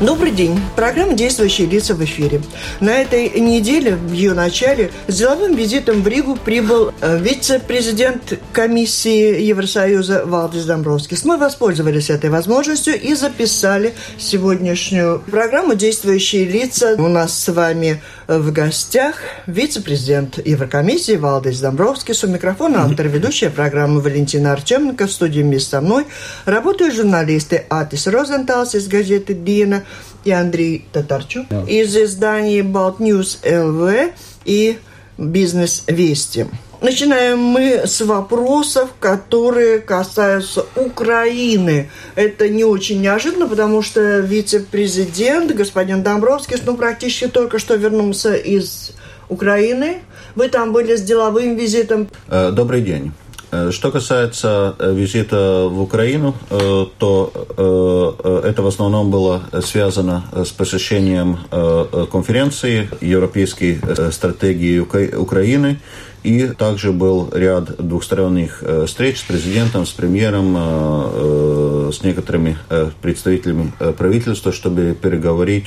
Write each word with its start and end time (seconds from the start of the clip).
Добрый 0.00 0.30
день. 0.30 0.58
Программа 0.76 1.12
«Действующие 1.12 1.66
лица» 1.66 1.94
в 1.94 2.02
эфире. 2.02 2.40
На 2.80 3.02
этой 3.02 3.38
неделе, 3.38 3.96
в 3.96 4.12
ее 4.12 4.32
начале, 4.32 4.90
с 5.08 5.18
деловым 5.18 5.54
визитом 5.54 6.00
в 6.00 6.08
Ригу 6.08 6.36
прибыл 6.36 6.94
э, 7.02 7.18
вице-президент 7.18 8.38
комиссии 8.54 9.42
Евросоюза 9.42 10.24
Валдис 10.24 10.64
Домбровскис. 10.64 11.26
Мы 11.26 11.36
воспользовались 11.36 12.08
этой 12.08 12.30
возможностью 12.30 12.98
и 12.98 13.12
записали 13.12 13.92
сегодняшнюю 14.16 15.22
программу 15.30 15.74
«Действующие 15.74 16.46
лица». 16.46 16.94
У 16.96 17.08
нас 17.08 17.38
с 17.38 17.52
вами 17.52 18.00
в 18.26 18.52
гостях 18.52 19.16
вице-президент 19.46 20.38
Еврокомиссии 20.46 21.16
Валдис 21.16 21.60
Домбровскис. 21.60 22.24
У 22.24 22.28
микрофона 22.28 22.84
автор 22.84 23.06
ведущая 23.06 23.50
программы 23.50 24.00
Валентина 24.00 24.54
Артеменко. 24.54 25.08
В 25.08 25.12
студии 25.12 25.42
вместе 25.42 25.72
со 25.72 25.82
мной 25.82 26.06
работают 26.46 26.94
журналисты 26.94 27.66
Атис 27.68 28.06
Розенталс 28.06 28.74
из 28.74 28.88
газеты 28.88 29.34
«Дина» 29.34 29.84
и 30.24 30.30
Андрей 30.30 30.86
Татарчук 30.92 31.46
yeah. 31.50 31.68
из 31.68 31.96
издания 31.96 32.60
About 32.60 32.98
News 32.98 33.38
LV 33.42 34.12
и 34.44 34.78
Бизнес 35.18 35.84
Вести. 35.86 36.46
Начинаем 36.80 37.38
мы 37.38 37.82
с 37.84 38.00
вопросов, 38.00 38.90
которые 39.00 39.80
касаются 39.80 40.64
Украины. 40.76 41.90
Это 42.14 42.48
не 42.48 42.64
очень 42.64 43.02
неожиданно, 43.02 43.46
потому 43.46 43.82
что 43.82 44.20
вице-президент 44.20 45.54
господин 45.54 46.02
Домбровский, 46.02 46.56
ну, 46.64 46.78
практически 46.78 47.28
только 47.28 47.58
что 47.58 47.74
вернулся 47.74 48.34
из 48.34 48.92
Украины. 49.28 49.98
Вы 50.34 50.48
там 50.48 50.72
были 50.72 50.96
с 50.96 51.02
деловым 51.02 51.54
визитом. 51.54 52.08
Э, 52.28 52.50
добрый 52.50 52.80
день. 52.80 53.12
Э, 53.52 53.70
что 53.72 53.90
касается 53.90 54.76
э, 54.78 54.94
визита 54.94 55.66
в 55.68 55.80
Украину, 55.82 56.34
э, 56.50 56.86
то 56.98 57.32
это 58.44 58.62
в 58.62 58.66
основном 58.66 59.10
было 59.10 59.42
связано 59.64 60.24
с 60.34 60.50
посещением 60.50 61.38
конференции 62.10 62.88
Европейской 63.00 63.80
стратегии 64.12 64.78
Украины, 64.78 65.78
и 66.22 66.48
также 66.48 66.92
был 66.92 67.30
ряд 67.32 67.76
двухсторонних 67.76 68.62
встреч 68.86 69.20
с 69.20 69.22
президентом, 69.22 69.86
с 69.86 69.90
премьером, 69.90 70.54
с 71.92 72.02
некоторыми 72.02 72.56
представителями 73.00 73.72
правительства, 73.96 74.52
чтобы 74.52 74.96
переговорить 75.00 75.66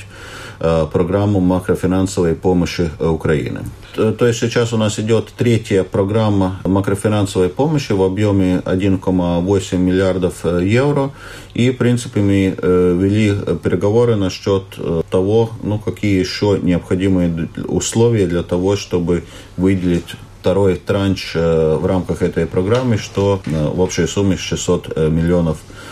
Э, 0.60 0.86
программу 0.90 1.40
макрофинансовой 1.40 2.34
помощи 2.34 2.88
э, 2.98 3.06
Украины. 3.06 3.64
То 3.94 4.26
есть 4.26 4.38
сейчас 4.38 4.72
у 4.72 4.76
нас 4.76 4.98
идет 5.00 5.32
третья 5.36 5.82
программа 5.82 6.60
макрофинансовой 6.64 7.48
помощи 7.48 7.92
в 7.92 8.02
объеме 8.02 8.62
1,8 8.64 9.76
миллиардов 9.76 10.44
э, 10.44 10.64
евро. 10.64 11.10
И, 11.54 11.70
в 11.70 11.76
принципе, 11.76 12.20
мы 12.20 12.56
вели 12.60 13.32
переговоры 13.62 14.16
насчет 14.16 14.64
того, 15.10 15.50
ну, 15.62 15.78
какие 15.78 16.18
еще 16.18 16.58
необходимые 16.60 17.48
условия 17.68 18.26
для 18.26 18.42
того, 18.42 18.76
чтобы 18.76 19.22
выделить 19.56 20.16
второй 20.40 20.76
транш 20.76 21.34
в 21.34 21.86
рамках 21.86 22.22
этой 22.22 22.46
программы, 22.46 22.98
что 22.98 23.40
в 23.46 23.80
общей 23.80 24.06
сумме 24.06 24.36
600 24.36 24.96
миллионов 24.96 25.58
евро. 25.58 25.84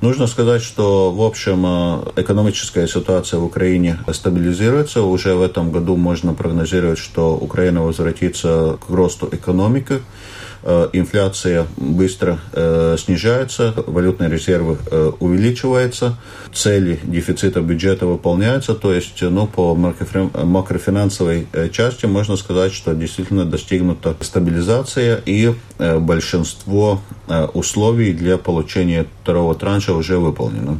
Нужно 0.00 0.26
сказать, 0.26 0.62
что, 0.62 1.12
в 1.12 1.22
общем, 1.22 1.64
э, 1.64 2.22
экономическая 2.22 2.88
ситуация 2.88 3.38
в 3.38 3.44
Украине 3.44 3.98
стабилизируется. 4.12 5.02
Уже 5.02 5.34
в 5.34 5.42
этом 5.42 5.70
году 5.70 5.96
можно 5.96 6.34
прогнозировать, 6.34 6.98
что 6.98 7.36
Украина 7.36 7.82
возвратится 7.82 8.78
к 8.84 8.90
росту 8.90 9.28
экономики. 9.30 10.00
Э, 10.64 10.88
инфляция 10.92 11.66
быстро 11.76 12.38
э, 12.52 12.96
снижается, 12.96 13.74
валютные 13.86 14.30
резервы 14.30 14.78
э, 14.90 15.10
увеличиваются, 15.18 16.16
цели 16.54 17.00
дефицита 17.02 17.60
бюджета 17.60 18.06
выполняются, 18.06 18.74
то 18.74 18.92
есть 18.92 19.20
ну, 19.22 19.48
по 19.48 19.74
макрофинансовой 19.74 21.48
части 21.72 22.06
можно 22.06 22.36
сказать, 22.36 22.72
что 22.72 22.94
действительно 22.94 23.44
достигнута 23.44 24.14
стабилизация 24.20 25.20
и 25.24 25.54
большинство 25.78 27.00
условий 27.54 28.12
для 28.12 28.38
получения 28.38 29.06
второго 29.22 29.54
транша 29.54 29.94
уже 29.94 30.18
выполнено. 30.18 30.78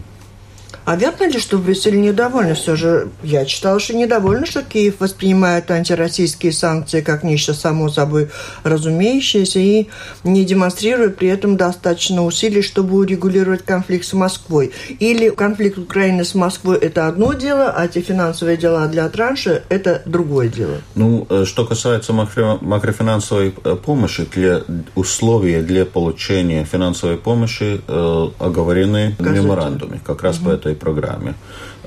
А 0.85 0.97
верно 0.97 1.29
ли, 1.29 1.39
что 1.39 1.59
в 1.59 1.65
Брюсселе 1.65 2.01
недовольны? 2.01 2.55
Все 2.55 2.75
же 2.75 3.09
я 3.23 3.45
читала, 3.45 3.79
что 3.79 3.95
недовольны, 3.95 4.47
что 4.47 4.63
Киев 4.63 4.97
воспринимает 4.99 5.71
антироссийские 5.71 6.53
санкции 6.53 7.01
как 7.01 7.23
нечто 7.23 7.55
само 7.55 7.89
собой 7.89 8.31
разумеющееся 8.65 9.61
и 9.61 9.89
не 10.25 10.45
демонстрирует 10.45 11.17
при 11.17 11.29
этом 11.29 11.57
достаточно 11.57 12.25
усилий, 12.25 12.63
чтобы 12.63 12.97
урегулировать 12.97 13.65
конфликт 13.65 14.05
с 14.05 14.13
Москвой. 14.13 14.73
Или 14.99 15.29
конфликт 15.31 15.79
Украины 15.79 16.25
с 16.25 16.35
Москвой– 16.35 16.79
это 16.81 17.07
одно 17.07 17.33
дело, 17.33 17.71
а 17.71 17.87
те 17.87 18.01
финансовые 18.01 18.57
дела 18.57 18.87
для 18.89 19.09
транша– 19.09 19.63
это 19.69 20.03
другое 20.05 20.49
дело. 20.49 20.79
Ну, 20.95 21.27
э, 21.31 21.45
что 21.47 21.65
касается 21.65 22.13
макрофинансовой 22.13 23.55
э, 23.65 23.77
помощи, 23.77 24.27
для 24.33 24.63
условия 24.95 25.63
для 25.63 25.87
получения 25.87 26.65
финансовой 26.65 27.17
помощи 27.17 27.81
э, 27.87 28.29
оговорены 28.39 29.15
в 29.19 29.27
меморандуме, 29.27 30.01
как 30.05 30.23
раз 30.23 30.39
угу. 30.39 30.47
по 30.47 30.51
этой 30.51 30.72
этой 30.73 30.75
программе. 30.75 31.35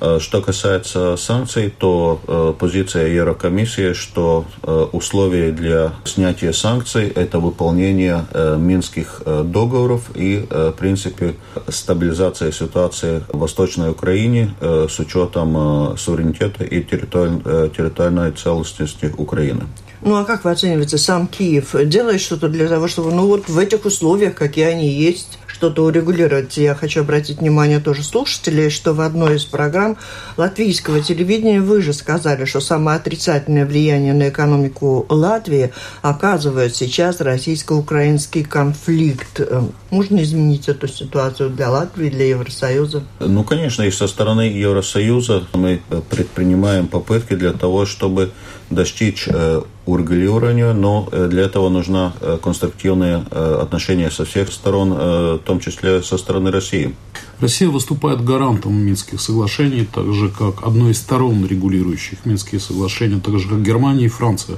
Э, 0.01 0.19
что 0.19 0.41
касается 0.41 1.17
санкций, 1.17 1.73
то 1.77 2.19
э, 2.27 2.53
позиция 2.57 3.07
Еврокомиссии, 3.07 3.93
что 3.93 4.45
э, 4.63 4.87
условия 4.91 5.51
для 5.51 5.93
снятия 6.05 6.51
санкций– 6.51 7.07
это 7.15 7.39
выполнение 7.39 8.25
минских 8.57 9.21
договоров 9.25 10.09
и, 10.15 10.45
в 10.49 10.71
принципе, 10.73 11.35
стабилизация 11.67 12.51
ситуации 12.51 13.23
в 13.29 13.39
Восточной 13.39 13.89
Украине 13.91 14.53
с 14.61 14.99
учетом 14.99 15.97
суверенитета 15.97 16.63
и 16.63 16.81
территориальной 16.81 18.31
целостности 18.31 19.13
Украины. 19.17 19.63
Ну 20.01 20.15
а 20.15 20.25
как 20.25 20.43
вы 20.45 20.51
оцениваете, 20.51 20.97
сам 20.97 21.27
Киев 21.27 21.75
делает 21.85 22.21
что-то 22.21 22.47
для 22.47 22.67
того, 22.67 22.87
чтобы, 22.87 23.11
ну 23.11 23.27
вот 23.27 23.49
в 23.49 23.57
этих 23.57 23.85
условиях, 23.85 24.35
какие 24.35 24.65
они 24.65 24.89
есть, 24.89 25.39
что-то 25.55 25.85
урегулировать. 25.85 26.57
Я 26.57 26.75
хочу 26.75 26.99
обратить 27.01 27.39
внимание 27.39 27.79
тоже 27.79 28.03
слушателей, 28.03 28.69
что 28.69 28.93
в 28.93 28.99
одной 28.99 29.37
из 29.37 29.45
программ 29.45 29.95
латвийского 30.35 30.99
телевидения 30.99 31.61
вы 31.61 31.81
же 31.81 31.93
сказали, 31.93 32.43
что 32.43 32.59
самое 32.59 32.97
отрицательное 32.97 33.65
влияние 33.65 34.13
на 34.13 34.27
экономику 34.27 35.05
Латвии 35.07 35.71
оказывает 36.01 36.75
сейчас 36.75 37.21
российско-украинский 37.21 38.43
конфликт. 38.43 39.39
Э, 39.39 39.61
можно 39.91 40.21
изменить 40.23 40.67
эту 40.67 40.89
ситуацию 40.89 41.51
для 41.51 41.69
Латвии, 41.69 42.09
для 42.09 42.27
Евросоюза? 42.27 43.03
Ну, 43.21 43.45
конечно, 43.45 43.83
и 43.83 43.91
со 43.91 44.07
стороны 44.09 44.41
Евросоюза 44.41 45.47
мы 45.53 45.79
предпринимаем 46.09 46.87
попытки 46.87 47.35
для 47.35 47.53
того, 47.53 47.85
чтобы 47.85 48.31
достичь 48.69 49.27
э, 49.27 49.61
урегулирования, 49.85 50.73
но 50.73 51.07
э, 51.11 51.27
для 51.29 51.43
этого 51.43 51.69
нужно 51.69 52.13
э, 52.19 52.37
конструктивные 52.41 53.17
отношения 53.17 54.09
со 54.09 54.25
всех 54.25 54.51
сторон, 54.51 54.93
в 54.93 55.39
том 55.45 55.59
числе 55.59 56.01
со 56.01 56.17
стороны 56.17 56.51
России. 56.51 56.95
Россия 57.39 57.69
выступает 57.69 58.23
гарантом 58.23 58.73
Минских 58.73 59.21
соглашений, 59.21 59.87
так 59.91 60.11
же 60.13 60.29
как 60.29 60.63
одной 60.63 60.91
из 60.91 60.97
сторон, 60.97 61.45
регулирующих 61.45 62.25
Минские 62.25 62.61
соглашения, 62.61 63.19
так 63.19 63.37
же 63.39 63.49
как 63.49 63.61
Германия 63.61 64.05
и 64.05 64.09
Франция. 64.09 64.57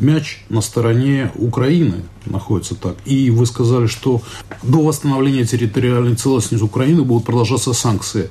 Мяч 0.00 0.44
на 0.48 0.60
стороне 0.60 1.30
Украины 1.36 2.02
находится 2.26 2.74
так. 2.74 2.96
И 3.04 3.30
вы 3.30 3.46
сказали, 3.46 3.86
что 3.86 4.22
до 4.62 4.82
восстановления 4.82 5.44
территориальной 5.44 6.16
целостности 6.16 6.64
Украины 6.64 7.02
будут 7.02 7.24
продолжаться 7.24 7.72
санкции. 7.72 8.30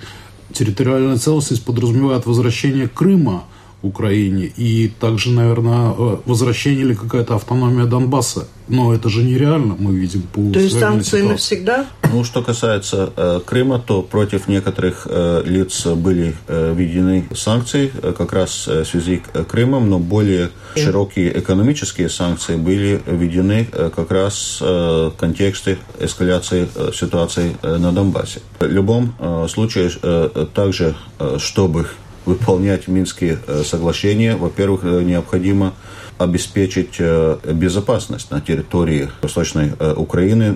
Территориальная 0.51 1.17
целостность 1.17 1.63
подразумевает 1.63 2.25
возвращение 2.25 2.87
Крыма– 2.87 3.43
Украине. 3.83 4.45
И 4.45 4.91
также, 4.99 5.29
наверное, 5.29 5.93
э, 5.95 6.17
возвращение 6.25 6.81
или 6.81 6.93
какая-то 6.93 7.35
автономия 7.35 7.85
Донбасса. 7.85 8.47
Но 8.69 8.93
это 8.93 9.09
же 9.09 9.23
нереально, 9.23 9.75
мы 9.77 9.93
видим 9.93 10.21
по 10.21 10.41
То 10.53 10.59
есть 10.59 10.79
санкции 10.79 11.21
навсегда? 11.21 11.85
Ну, 12.11 12.23
что 12.23 12.41
касается 12.41 13.11
э, 13.15 13.41
Крыма, 13.45 13.77
то 13.79 14.01
против 14.01 14.47
некоторых 14.47 15.05
э, 15.09 15.43
лиц 15.45 15.85
были 15.85 16.33
э, 16.47 16.73
введены 16.73 17.25
санкции 17.35 17.91
э, 18.01 18.13
как 18.17 18.31
раз 18.31 18.65
э, 18.67 18.83
в 18.83 18.87
связи 18.87 19.21
с 19.33 19.43
Крымом, 19.43 19.89
но 19.89 19.99
более 19.99 20.49
широкие 20.75 21.37
экономические 21.37 22.09
санкции 22.09 22.55
были 22.55 23.01
введены 23.05 23.67
э, 23.69 23.91
как 23.93 24.11
раз 24.11 24.59
э, 24.61 25.11
в 25.13 25.19
контексте 25.19 25.77
эскаляции 25.99 26.69
э, 26.73 26.91
ситуации 26.93 27.57
э, 27.61 27.77
на 27.77 27.91
Донбассе. 27.91 28.39
В 28.59 28.65
любом 28.65 29.13
э, 29.19 29.47
случае, 29.49 29.91
э, 30.01 30.45
также, 30.53 30.95
э, 31.19 31.37
чтобы 31.37 31.87
выполнять 32.25 32.87
Минские 32.87 33.39
соглашения, 33.63 34.35
во-первых, 34.35 34.83
необходимо 34.83 35.73
обеспечить 36.19 37.01
безопасность 37.43 38.29
на 38.31 38.39
территории 38.39 39.09
Восточной 39.21 39.71
Украины, 39.95 40.55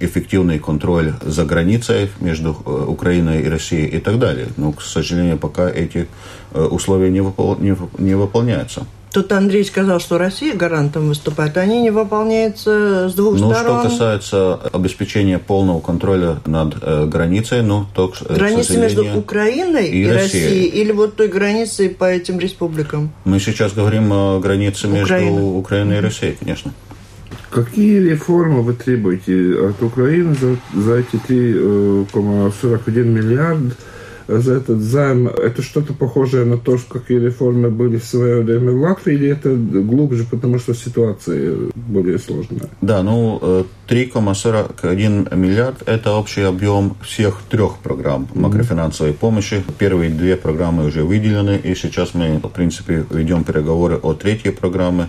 эффективный 0.00 0.58
контроль 0.58 1.14
за 1.22 1.44
границей 1.44 2.10
между 2.20 2.52
Украиной 2.52 3.42
и 3.42 3.48
Россией 3.48 3.86
и 3.86 3.98
так 3.98 4.18
далее. 4.18 4.48
Но, 4.56 4.72
к 4.72 4.82
сожалению, 4.82 5.38
пока 5.38 5.68
эти 5.70 6.08
условия 6.52 7.10
не 7.10 8.14
выполняются. 8.14 8.86
Тут 9.12 9.30
Андрей 9.32 9.62
сказал, 9.64 10.00
что 10.00 10.16
Россия 10.16 10.54
гарантом 10.54 11.08
выступает, 11.08 11.58
они 11.58 11.82
не 11.82 11.90
выполняются 11.90 13.10
с 13.10 13.14
двух 13.14 13.38
ну, 13.38 13.50
сторон. 13.52 13.80
что 13.80 13.90
касается 13.90 14.54
обеспечения 14.72 15.38
полного 15.38 15.80
контроля 15.80 16.38
над 16.46 16.76
э, 16.80 17.06
границей, 17.06 17.62
ну, 17.62 17.84
то, 17.94 18.10
Граница 18.30 18.78
между 18.78 19.04
Украиной 19.18 19.88
и, 19.88 20.04
и 20.04 20.08
Россией. 20.08 20.44
Россией, 20.44 20.66
или 20.66 20.92
вот 20.92 21.16
той 21.16 21.28
границей 21.28 21.90
по 21.90 22.06
этим 22.06 22.38
республикам? 22.38 23.12
Мы 23.26 23.38
сейчас 23.38 23.74
говорим 23.74 24.10
о 24.12 24.40
границе 24.40 24.88
между 24.88 25.04
Украина. 25.04 25.46
Украиной 25.58 25.98
и 25.98 26.00
Россией, 26.00 26.36
конечно. 26.40 26.72
Какие 27.50 27.98
реформы 27.98 28.62
вы 28.62 28.72
требуете 28.72 29.58
от 29.60 29.82
Украины 29.82 30.34
за, 30.40 30.56
за 30.74 30.94
эти 30.94 31.16
3,41 31.16 32.06
э, 32.96 33.02
миллиарда? 33.04 33.76
За 34.28 34.54
этот 34.54 34.80
займ, 34.80 35.28
это 35.28 35.62
что-то 35.62 35.92
похожее 35.92 36.44
на 36.44 36.58
то, 36.58 36.78
какие 36.88 37.18
реформы 37.18 37.70
были 37.70 37.98
в 37.98 38.04
свое 38.04 38.42
время 38.42 38.72
в 38.72 38.80
Латвии, 38.80 39.14
или 39.14 39.28
это 39.28 39.54
глубже, 39.54 40.24
потому 40.30 40.58
что 40.58 40.74
ситуация 40.74 41.54
более 41.74 42.18
сложная? 42.18 42.68
Да, 42.80 43.02
ну 43.02 43.66
3,41 43.88 45.28
э, 45.30 45.36
миллиард– 45.36 45.82
это 45.86 46.12
общий 46.12 46.42
объем 46.42 46.96
всех 47.02 47.40
трех 47.50 47.78
программ 47.78 48.28
макрофинансовой 48.34 49.12
помощи. 49.12 49.62
Первые 49.78 50.10
две 50.10 50.36
программы 50.36 50.86
уже 50.86 51.04
выделены, 51.04 51.60
и 51.62 51.74
сейчас 51.74 52.14
мы, 52.14 52.38
в 52.38 52.48
принципе, 52.48 53.04
ведем 53.10 53.44
переговоры 53.44 53.96
о 53.96 54.14
третьей 54.14 54.52
программе 54.52 55.08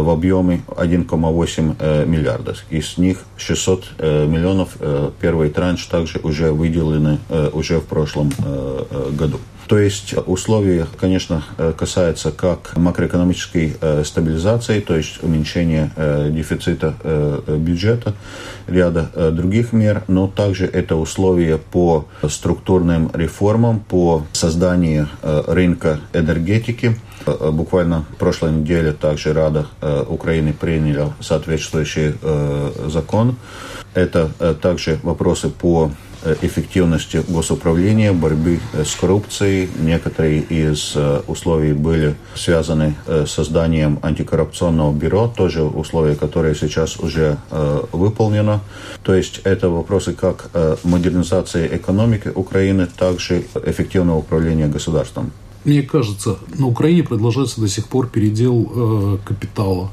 в 0.00 0.10
объеме 0.10 0.62
1,8 0.68 1.76
э, 1.78 2.04
миллиарда. 2.06 2.54
Из 2.70 2.98
них 2.98 3.18
600 3.36 4.00
миллионов 4.00 4.76
первый 5.20 5.50
транш 5.50 5.86
также 5.86 6.18
уже 6.22 6.52
выделены 6.52 7.18
уже 7.52 7.80
в 7.80 7.84
прошлом 7.84 8.30
Э, 8.44 8.84
э, 8.90 9.10
году. 9.12 9.38
То 9.68 9.78
есть 9.78 10.14
условия, 10.26 10.86
конечно, 10.98 11.44
э, 11.56 11.72
касаются 11.76 12.30
как 12.30 12.76
макроэкономической 12.76 13.76
стабилизации, 14.04 14.80
то 14.80 14.96
есть 14.96 15.22
уменьшения 15.22 15.90
дефицита 16.30 16.94
бюджета, 17.46 18.14
ряда 18.66 19.30
других 19.32 19.72
мер, 19.72 20.02
но 20.08 20.26
также 20.26 20.66
это 20.66 20.96
условия 20.96 21.58
по 21.58 22.06
структурным 22.28 23.10
реформам, 23.14 23.80
по 23.80 24.26
созданию 24.32 25.08
рынка 25.22 26.00
энергетики. 26.12 26.96
Буквально 27.24 28.04
в 28.12 28.16
прошлой 28.16 28.52
неделе 28.52 28.92
также 28.92 29.32
Рада 29.32 29.66
Украины 30.08 30.52
приняла 30.52 31.12
соответствующий 31.20 32.14
закон. 32.88 33.36
Это 33.94 34.28
также 34.60 34.98
вопросы 35.02 35.50
по 35.50 35.90
Э, 36.24 36.36
эффективности 36.42 37.20
госуправления, 37.28 38.12
борьбы 38.12 38.60
э, 38.72 38.84
с 38.84 38.94
коррупцией. 38.94 39.68
Некоторые 39.80 40.38
из 40.40 40.92
э, 40.94 41.20
условий 41.26 41.72
были 41.72 42.14
связаны 42.36 42.94
с 43.06 43.30
созданием 43.30 43.98
антикоррупционного 44.02 44.92
бюро, 44.92 45.26
тоже 45.26 45.62
условия, 45.62 46.14
которые 46.14 46.54
сейчас 46.54 46.96
уже 46.96 47.38
выполнено. 47.92 48.60
То 49.02 49.14
есть 49.14 49.40
это 49.44 49.68
вопросы 49.68 50.12
как 50.12 50.50
модернизации 50.84 51.68
экономики 51.72 52.28
Украины, 52.34 52.86
также 52.86 53.44
эффективного 53.64 54.18
управления 54.18 54.68
государством. 54.68 55.32
Мне 55.64 55.82
кажется, 55.82 56.38
на 56.58 56.66
Украине 56.66 57.02
продолжается 57.02 57.60
до 57.60 57.68
сих 57.68 57.88
пор 57.88 58.08
передел 58.08 58.70
э, 58.74 59.18
капитала 59.24 59.90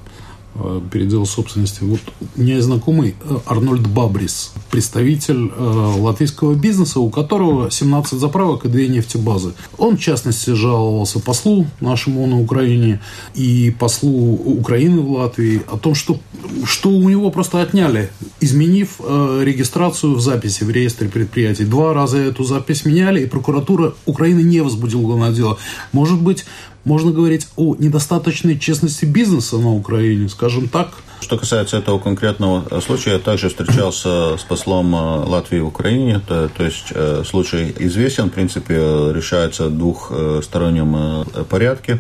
Э, 0.62 0.82
передел 0.92 1.26
собственности. 1.26 1.84
Вот 1.84 2.02
у 2.36 2.42
меня 2.42 2.56
есть 2.56 2.66
знакомый 2.66 3.16
э, 3.24 3.38
Арнольд 3.46 3.88
Бабрис, 3.88 4.52
представитель 4.72 5.52
э, 5.56 5.96
латвийского 5.98 6.54
бизнеса, 6.54 7.00
у 7.00 7.10
которого 7.10 7.72
17 7.72 8.20
заправок 8.20 8.66
и 8.66 8.68
две 8.68 8.88
нефтебазы. 8.88 9.54
Он, 9.78 9.96
в 9.96 10.02
частности, 10.02 10.50
жаловался 10.50 11.20
послу 11.20 11.68
нашему 11.80 12.26
на 12.28 12.42
Украине 12.42 13.00
и 13.36 13.74
послу 13.80 14.10
Украины 14.10 15.02
в 15.02 15.12
Латвии 15.12 15.62
о 15.72 15.78
том, 15.78 15.96
что, 15.96 16.20
что 16.66 16.90
у 16.90 17.08
него 17.08 17.32
просто 17.32 17.62
отняли, 17.62 18.10
изменив 18.42 19.00
э, 19.00 19.42
регистрацию 19.44 20.16
в 20.16 20.22
записи 20.22 20.64
в 20.64 20.70
реестре 20.70 21.10
предприятий. 21.10 21.66
Два 21.66 21.94
раза 21.94 22.18
эту 22.18 22.44
запись 22.44 22.86
меняли, 22.86 23.22
и 23.22 23.26
прокуратура 23.26 23.94
Украины 24.06 24.42
не 24.42 24.62
возбудила 24.62 25.16
на 25.18 25.32
дело. 25.32 25.58
Может 25.92 26.22
быть, 26.22 26.46
можно 26.86 27.12
говорить 27.12 27.48
о 27.56 27.76
недостаточной 27.76 28.58
честности 28.58 29.06
бизнеса 29.06 29.58
на 29.58 29.74
Украине, 29.74 30.30
скажем 30.30 30.70
так. 30.70 30.90
Что 31.22 31.38
касается 31.38 31.78
этого 31.78 32.00
конкретного 32.00 32.80
случая, 32.80 33.12
я 33.12 33.20
также 33.20 33.50
встречался 33.50 34.38
с 34.38 34.44
послом 34.44 34.96
э, 34.96 35.26
Латвии 35.26 35.60
в 35.60 35.68
Украине. 35.68 36.22
То, 36.26 36.50
то 36.50 36.64
есть 36.64 36.88
э, 36.92 37.24
случай 37.26 37.76
известен, 37.78 38.30
в 38.30 38.34
принципе, 38.34 38.76
решается 39.14 39.68
в 39.68 39.78
двухстороннем 39.78 40.96
э, 40.96 41.44
порядке. 41.50 42.00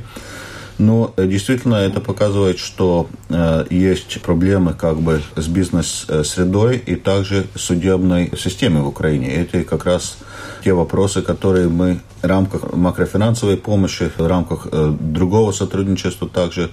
Но 0.79 1.13
действительно 1.17 1.75
это 1.75 1.99
показывает, 1.99 2.57
что 2.57 3.09
э, 3.27 3.65
есть 3.69 4.21
проблемы 4.21 4.73
как 4.73 4.97
бы 4.97 5.21
с 5.35 5.47
бизнес-средой 5.47 6.77
и 6.77 6.95
также 6.95 7.47
судебной 7.53 8.31
системой 8.37 8.81
в 8.83 8.87
Украине. 8.87 9.29
Это 9.35 9.65
как 9.65 9.85
раз 9.85 10.17
те 10.63 10.73
вопросы, 10.73 11.21
которые 11.21 11.67
мы 11.67 11.99
в 12.21 12.25
рамках 12.25 12.73
макрофинансовой 12.73 13.57
помощи, 13.57 14.09
в 14.17 14.25
рамках 14.25 14.67
э, 14.71 14.95
другого 14.99 15.51
сотрудничества 15.51 16.29
также 16.29 16.63
э, 16.63 16.69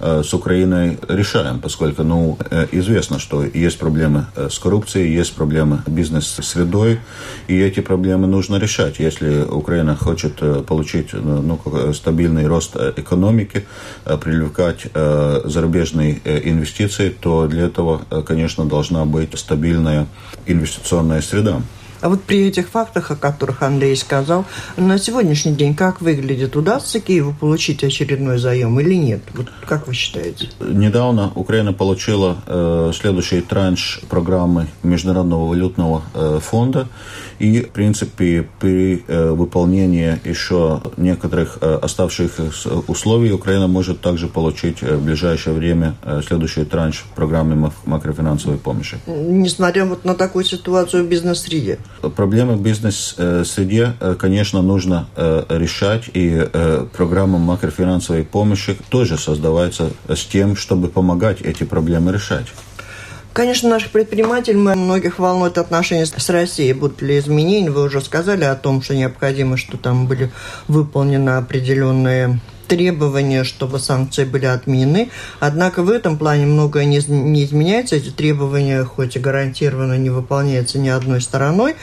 с 0.00 0.34
Украиной 0.34 0.98
решаем, 1.08 1.60
поскольку 1.60 2.02
ну, 2.02 2.38
э, 2.50 2.66
известно, 2.72 3.18
что 3.18 3.44
есть 3.44 3.78
проблемы 3.78 4.26
с 4.36 4.58
коррупцией, 4.58 5.12
есть 5.12 5.34
проблемы 5.34 5.82
бизнес-средой, 5.86 7.00
и 7.48 7.60
эти 7.60 7.80
проблемы 7.80 8.26
нужно 8.26 8.56
решать. 8.56 8.98
Если 8.98 9.42
Украина 9.42 9.96
хочет 9.96 10.36
получить 10.66 11.12
ну, 11.12 11.60
стабильный 11.92 12.46
рост 12.46 12.76
экономики, 12.96 13.66
привлекать 14.04 14.86
зарубежные 15.44 16.20
инвестиции, 16.24 17.10
то 17.10 17.46
для 17.46 17.66
этого, 17.66 18.02
конечно, 18.26 18.64
должна 18.64 19.04
быть 19.04 19.38
стабильная 19.38 20.06
инвестиционная 20.46 21.20
среда. 21.20 21.60
А 22.00 22.08
вот 22.08 22.22
при 22.22 22.48
этих 22.48 22.68
фактах, 22.68 23.10
о 23.10 23.16
которых 23.16 23.62
Андрей 23.62 23.96
сказал, 23.96 24.44
на 24.76 24.98
сегодняшний 24.98 25.52
день 25.52 25.74
как 25.74 26.00
выглядит? 26.00 26.56
Удастся 26.56 27.00
Киеву 27.00 27.34
получить 27.38 27.84
очередной 27.84 28.38
заем 28.38 28.78
или 28.80 28.94
нет? 28.94 29.20
Вот 29.34 29.48
как 29.66 29.86
вы 29.86 29.94
считаете? 29.94 30.48
Недавно 30.60 31.30
Украина 31.34 31.72
получила 31.72 32.38
э, 32.46 32.92
следующий 32.94 33.40
транш 33.40 34.00
программы 34.08 34.68
Международного 34.82 35.48
валютного 35.48 36.02
э, 36.14 36.40
фонда. 36.42 36.88
И, 37.38 37.62
в 37.62 37.70
принципе, 37.70 38.46
при 38.58 39.02
э, 39.06 39.30
выполнении 39.30 40.18
еще 40.24 40.82
некоторых 40.96 41.58
э, 41.60 41.78
оставшихся 41.82 42.50
условий 42.86 43.32
Украина 43.32 43.66
может 43.66 44.00
также 44.00 44.28
получить 44.28 44.78
э, 44.82 44.96
в 44.96 45.04
ближайшее 45.04 45.54
время 45.54 45.94
э, 46.02 46.20
следующий 46.26 46.64
транш 46.64 47.04
программы 47.14 47.72
макрофинансовой 47.84 48.58
помощи. 48.58 48.98
Несмотря 49.06 49.86
вот 49.86 50.04
на 50.04 50.14
такую 50.14 50.44
ситуацию 50.44 51.04
в 51.04 51.08
бизнес-среде? 51.08 51.78
Проблемы 52.16 52.54
в 52.54 52.62
бизнес-среде, 52.62 53.94
конечно, 54.18 54.62
нужно 54.62 55.06
решать, 55.48 56.04
и 56.14 56.48
программа 56.96 57.38
макрофинансовой 57.38 58.24
помощи 58.24 58.76
тоже 58.88 59.18
создавается 59.18 59.90
с 60.08 60.24
тем, 60.24 60.56
чтобы 60.56 60.88
помогать 60.88 61.42
эти 61.42 61.64
проблемы 61.64 62.12
решать. 62.12 62.46
Конечно, 63.32 63.68
наших 63.68 63.92
предпринимателей 63.92 64.56
многих 64.56 65.18
волнует 65.20 65.56
отношения 65.56 66.04
с 66.04 66.30
Россией. 66.30 66.72
Будут 66.72 67.00
ли 67.00 67.18
изменения? 67.18 67.70
Вы 67.70 67.84
уже 67.84 68.00
сказали 68.00 68.42
о 68.44 68.56
том, 68.56 68.82
что 68.82 68.96
необходимо, 68.96 69.56
что 69.56 69.76
там 69.76 70.06
были 70.08 70.32
выполнены 70.66 71.30
определенные 71.30 72.40
требования, 72.70 73.42
чтобы 73.42 73.80
санкции 73.80 74.24
были 74.24 74.46
отменены. 74.46 75.10
Однако 75.40 75.82
в 75.82 75.90
этом 75.90 76.16
плане 76.16 76.46
многое 76.46 76.84
не, 76.84 77.00
не 77.08 77.44
изменяется. 77.44 77.96
Эти 77.96 78.10
требования, 78.10 78.84
хоть 78.84 79.16
и 79.16 79.18
гарантированно, 79.18 79.98
не 79.98 80.08
выполняются 80.08 80.78
ни 80.78 80.88
одной 80.88 81.20
стороной. 81.20 81.74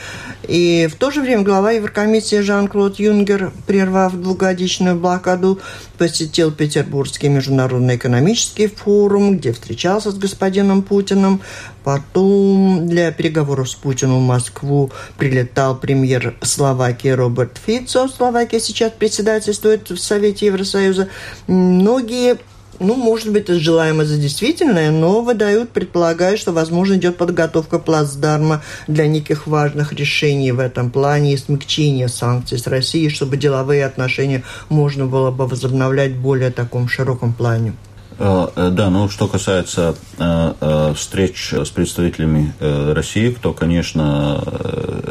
И 0.44 0.88
в 0.90 0.96
то 0.96 1.10
же 1.10 1.20
время 1.20 1.42
глава 1.42 1.72
Еврокомиссии 1.72 2.40
Жан-Клод 2.40 2.98
Юнгер, 2.98 3.52
прервав 3.66 4.14
двухгодичную 4.14 4.96
блокаду, 4.96 5.60
посетил 5.98 6.52
Петербургский 6.52 7.28
международный 7.28 7.96
экономический 7.96 8.68
форум, 8.68 9.36
где 9.36 9.52
встречался 9.52 10.10
с 10.10 10.14
господином 10.14 10.80
Путиным. 10.80 11.42
Потом 11.88 12.86
для 12.86 13.10
переговоров 13.12 13.70
с 13.70 13.74
Путиным 13.74 14.18
в 14.18 14.26
Москву 14.26 14.90
прилетал 15.16 15.74
премьер 15.74 16.36
Словакии 16.42 17.08
Роберт 17.08 17.58
Фицо. 17.64 18.08
Словакия 18.08 18.60
сейчас 18.60 18.92
председательствует 18.92 19.88
в 19.88 19.96
Совете 19.96 20.44
Евросоюза. 20.44 21.08
Многие 21.46 22.36
ну, 22.78 22.94
может 22.94 23.32
быть, 23.32 23.44
это 23.44 23.58
желаемо 23.58 24.04
за 24.04 24.18
действительное, 24.18 24.90
но 24.90 25.22
выдают, 25.22 25.70
предполагают, 25.70 26.38
что, 26.38 26.52
возможно, 26.52 26.96
идет 26.96 27.16
подготовка 27.16 27.78
плацдарма 27.78 28.62
для 28.86 29.06
неких 29.06 29.46
важных 29.46 29.94
решений 29.94 30.52
в 30.52 30.60
этом 30.60 30.90
плане 30.90 31.32
и 31.32 31.38
смягчения 31.38 32.08
санкций 32.08 32.58
с 32.58 32.66
Россией, 32.66 33.08
чтобы 33.08 33.38
деловые 33.38 33.86
отношения 33.86 34.42
можно 34.68 35.06
было 35.06 35.30
бы 35.30 35.46
возобновлять 35.46 36.12
в 36.12 36.20
более 36.20 36.50
таком 36.50 36.86
широком 36.86 37.32
плане. 37.32 37.72
Э, 38.18 38.48
э, 38.56 38.70
да, 38.70 38.90
ну 38.90 39.08
что 39.08 39.28
касается 39.28 39.94
э, 40.18 40.92
встреч 40.96 41.52
с 41.52 41.70
представителями 41.70 42.52
России, 42.60 43.36
то, 43.40 43.52
конечно, 43.52 44.42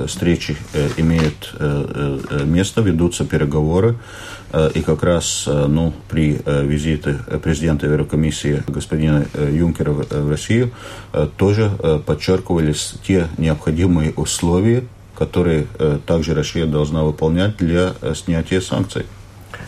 встречи 0.08 0.58
имеют 0.98 1.56
место, 2.46 2.82
ведутся 2.82 3.26
переговоры. 3.26 3.98
И 4.74 4.82
как 4.82 5.04
раз 5.04 5.44
ну, 5.46 5.94
при 6.10 6.40
визите 6.46 7.20
президента 7.44 7.86
Еврокомиссии 7.86 8.64
господина 8.68 9.26
Юнкера 9.36 9.92
в 9.92 10.30
Россию 10.30 10.72
тоже 11.36 11.70
подчеркивались 12.06 12.94
те 13.06 13.28
необходимые 13.38 14.14
условия, 14.14 14.86
которые 15.18 15.68
также 16.06 16.34
Россия 16.34 16.66
должна 16.66 17.04
выполнять 17.04 17.58
для 17.58 17.94
снятия 18.16 18.62
санкций. 18.62 19.06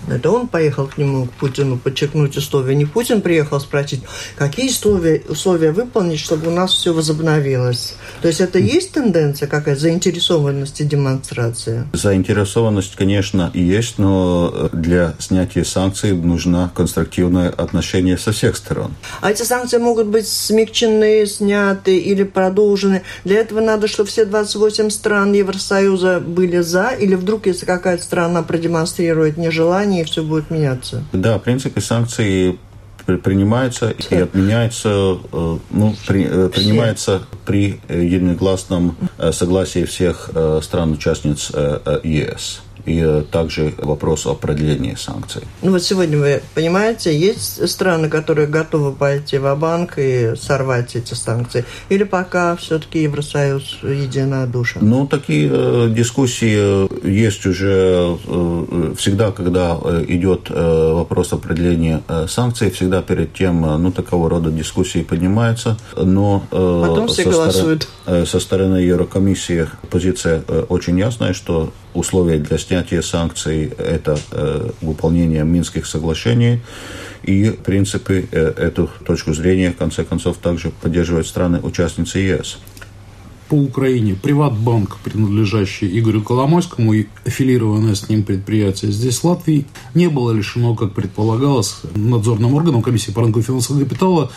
Это 0.07 0.31
он 0.31 0.47
поехал 0.47 0.87
к 0.87 0.97
нему, 0.97 1.25
к 1.25 1.31
Путину, 1.33 1.77
подчеркнуть 1.77 2.35
условия. 2.37 2.75
Не 2.75 2.85
Путин 2.85 3.21
приехал 3.21 3.59
спросить, 3.59 4.01
какие 4.37 4.69
условия, 4.69 5.21
условия 5.27 5.71
выполнить, 5.71 6.19
чтобы 6.19 6.47
у 6.47 6.51
нас 6.51 6.73
все 6.73 6.93
возобновилось. 6.93 7.95
То 8.21 8.27
есть 8.27 8.41
это 8.41 8.59
есть 8.59 8.91
тенденция 8.91 9.47
какая 9.47 9.75
заинтересованность 9.75 10.81
и 10.81 10.83
демонстрация? 10.83 11.87
Заинтересованность, 11.93 12.95
конечно, 12.95 13.51
есть, 13.53 13.97
но 13.97 14.69
для 14.73 15.13
снятия 15.19 15.63
санкций 15.63 16.13
нужно 16.13 16.71
конструктивное 16.75 17.49
отношение 17.49 18.17
со 18.17 18.31
всех 18.31 18.57
сторон. 18.57 18.93
А 19.21 19.31
эти 19.31 19.43
санкции 19.43 19.77
могут 19.77 20.07
быть 20.07 20.27
смягчены, 20.27 21.25
сняты 21.25 21.97
или 21.97 22.23
продолжены. 22.23 23.03
Для 23.23 23.39
этого 23.39 23.59
надо, 23.59 23.87
чтобы 23.87 24.09
все 24.09 24.25
28 24.25 24.89
стран 24.89 25.33
Евросоюза 25.33 26.19
были 26.19 26.59
за, 26.59 26.89
или 26.89 27.15
вдруг, 27.15 27.47
если 27.47 27.65
какая-то 27.65 28.03
страна 28.03 28.43
продемонстрирует 28.43 29.37
нежелание, 29.37 29.78
и 29.83 30.03
все 30.03 30.23
будет 30.23 30.49
меняться. 30.49 31.03
Да, 31.13 31.37
в 31.37 31.43
принципе, 31.43 31.81
санкции 31.81 32.57
принимаются 33.17 33.91
и 34.11 34.15
отменяются, 34.15 34.89
э, 34.89 35.57
ну, 35.71 35.95
при, 36.07 36.25
э, 36.25 36.49
принимается 36.49 37.23
при 37.45 37.79
единогласном 37.89 38.95
э, 39.17 39.31
согласии 39.31 39.85
всех 39.85 40.29
стран-участниц 40.61 41.51
ЕС 42.03 42.61
и 42.89 43.23
также 43.31 43.73
вопрос 43.77 44.25
о 44.25 44.33
продлении 44.33 44.95
санкций. 44.95 45.43
Ну 45.61 45.71
вот 45.71 45.83
сегодня 45.83 46.17
вы 46.17 46.41
понимаете, 46.55 47.17
есть 47.17 47.69
страны, 47.69 48.09
которые 48.09 48.47
готовы 48.47 48.91
пойти 48.93 49.37
в 49.37 49.55
банк 49.55 49.93
и 49.97 50.33
сорвать 50.35 50.95
эти 50.95 51.13
санкции, 51.13 51.65
или 51.89 52.03
пока 52.03 52.55
все-таки 52.55 53.03
Евросоюз 53.03 53.79
единодушен? 53.83 54.81
Ну, 54.81 55.07
такие 55.07 55.49
э, 55.51 55.89
дискуссии 55.89 57.07
есть 57.07 57.45
уже 57.45 58.17
э, 58.27 58.93
всегда, 58.97 59.31
когда 59.31 59.77
э, 59.83 60.05
идет 60.07 60.47
э, 60.49 60.93
вопрос 60.93 61.33
о 61.33 61.37
продлении 61.37 62.01
э, 62.07 62.25
санкций, 62.27 62.71
всегда 62.71 63.01
перед 63.01 63.33
тем, 63.33 63.65
э, 63.65 63.77
ну, 63.77 63.91
такого 63.91 64.29
рода 64.29 64.49
дискуссии 64.49 65.03
поднимаются, 65.03 65.77
но 65.95 66.43
э, 66.51 66.85
Потом 66.87 67.07
все 67.07 67.23
со, 67.23 67.29
голосуют. 67.29 67.83
Стороны, 67.83 68.23
э, 68.23 68.25
со 68.25 68.39
стороны 68.39 68.77
Еврокомиссии 68.77 69.67
позиция 69.89 70.43
э, 70.47 70.65
очень 70.69 70.97
ясная, 70.97 71.33
что 71.33 71.71
условия 71.99 72.39
для 72.39 72.57
снятия 72.57 73.01
санкций– 73.01 73.65
это 73.77 74.17
э, 74.31 74.69
выполнение 74.81 75.43
Минских 75.43 75.85
соглашений. 75.85 76.61
И, 77.23 77.49
в 77.49 77.57
принципе, 77.57 78.27
э, 78.31 78.53
эту 78.57 78.89
точку 79.05 79.33
зрения, 79.33 79.71
в 79.71 79.77
конце 79.77 80.03
концов, 80.03 80.37
также 80.37 80.69
поддерживают 80.69 81.27
страны-участницы 81.27 82.19
ЕС. 82.19 82.59
По 83.49 83.55
Украине 83.55 84.15
Приватбанк, 84.15 84.97
принадлежащий 85.03 85.99
Игорю 85.99 86.21
Коломойскому 86.21 86.93
и 86.93 87.07
аффилированное 87.25 87.95
с 87.95 88.07
ним 88.07 88.23
предприятие 88.23 88.91
здесь, 88.91 89.19
в 89.19 89.23
Латвии, 89.25 89.65
не 89.95 90.07
было 90.07 90.31
лишено, 90.31 90.75
как 90.75 90.93
предполагалось, 90.93 91.81
надзорным 91.95 92.53
органом 92.53 92.81
комиссии 92.81 93.11
по 93.11 93.21
рынку 93.21 93.41
финансового 93.41 93.83
капитала 93.83 94.31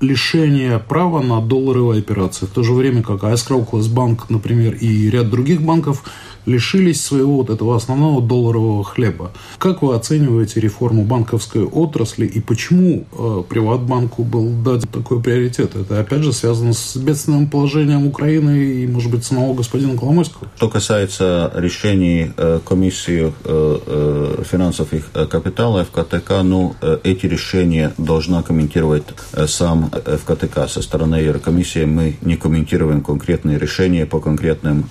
лишение 0.00 0.78
права 0.78 1.20
на 1.20 1.40
долларовые 1.40 2.00
операции. 2.00 2.46
В 2.46 2.50
то 2.50 2.62
же 2.62 2.72
время 2.72 3.02
как 3.02 3.22
Class 3.22 3.92
Bank, 3.92 4.22
например, 4.28 4.74
и 4.74 5.10
ряд 5.10 5.30
других 5.30 5.62
банков– 5.62 6.04
лишились 6.48 7.04
своего 7.04 7.36
вот 7.36 7.50
этого 7.50 7.76
основного 7.76 8.22
долларового 8.22 8.82
хлеба. 8.82 9.30
Как 9.58 9.82
вы 9.82 9.94
оцениваете 9.94 10.60
реформу 10.60 11.04
банковской 11.04 11.62
отрасли 11.62 12.26
и 12.26 12.40
почему 12.40 13.04
э, 13.12 13.42
Приватбанку 13.48 14.24
был 14.24 14.48
дать 14.64 14.90
такой 14.90 15.22
приоритет? 15.22 15.76
Это 15.76 16.00
опять 16.00 16.22
же 16.22 16.32
связано 16.32 16.72
с 16.72 16.96
бедственным 16.96 17.48
положением 17.48 18.06
Украины 18.06 18.82
и, 18.82 18.86
может 18.86 19.10
быть, 19.10 19.24
самого 19.24 19.54
господина 19.54 19.96
Коломойского? 19.96 20.48
Что 20.56 20.68
касается 20.68 21.52
решений 21.54 22.32
э, 22.36 22.60
комиссии 22.64 23.32
э, 23.44 23.78
э, 23.86 24.42
финансов 24.50 24.92
и 24.92 25.02
э, 25.14 25.26
капитала 25.26 25.84
ФКТК, 25.84 26.42
ну, 26.42 26.74
э, 26.80 26.98
эти 27.04 27.26
решения 27.26 27.92
должна 27.98 28.42
комментировать 28.42 29.04
сам 29.46 29.90
ФКТК. 29.90 30.68
Со 30.68 30.82
стороны 30.82 31.16
Еврокомиссии 31.16 31.84
мы 31.84 32.16
не 32.22 32.36
комментируем 32.36 33.02
конкретные 33.02 33.58
решения 33.58 34.06
по 34.06 34.20
конкретным 34.20 34.88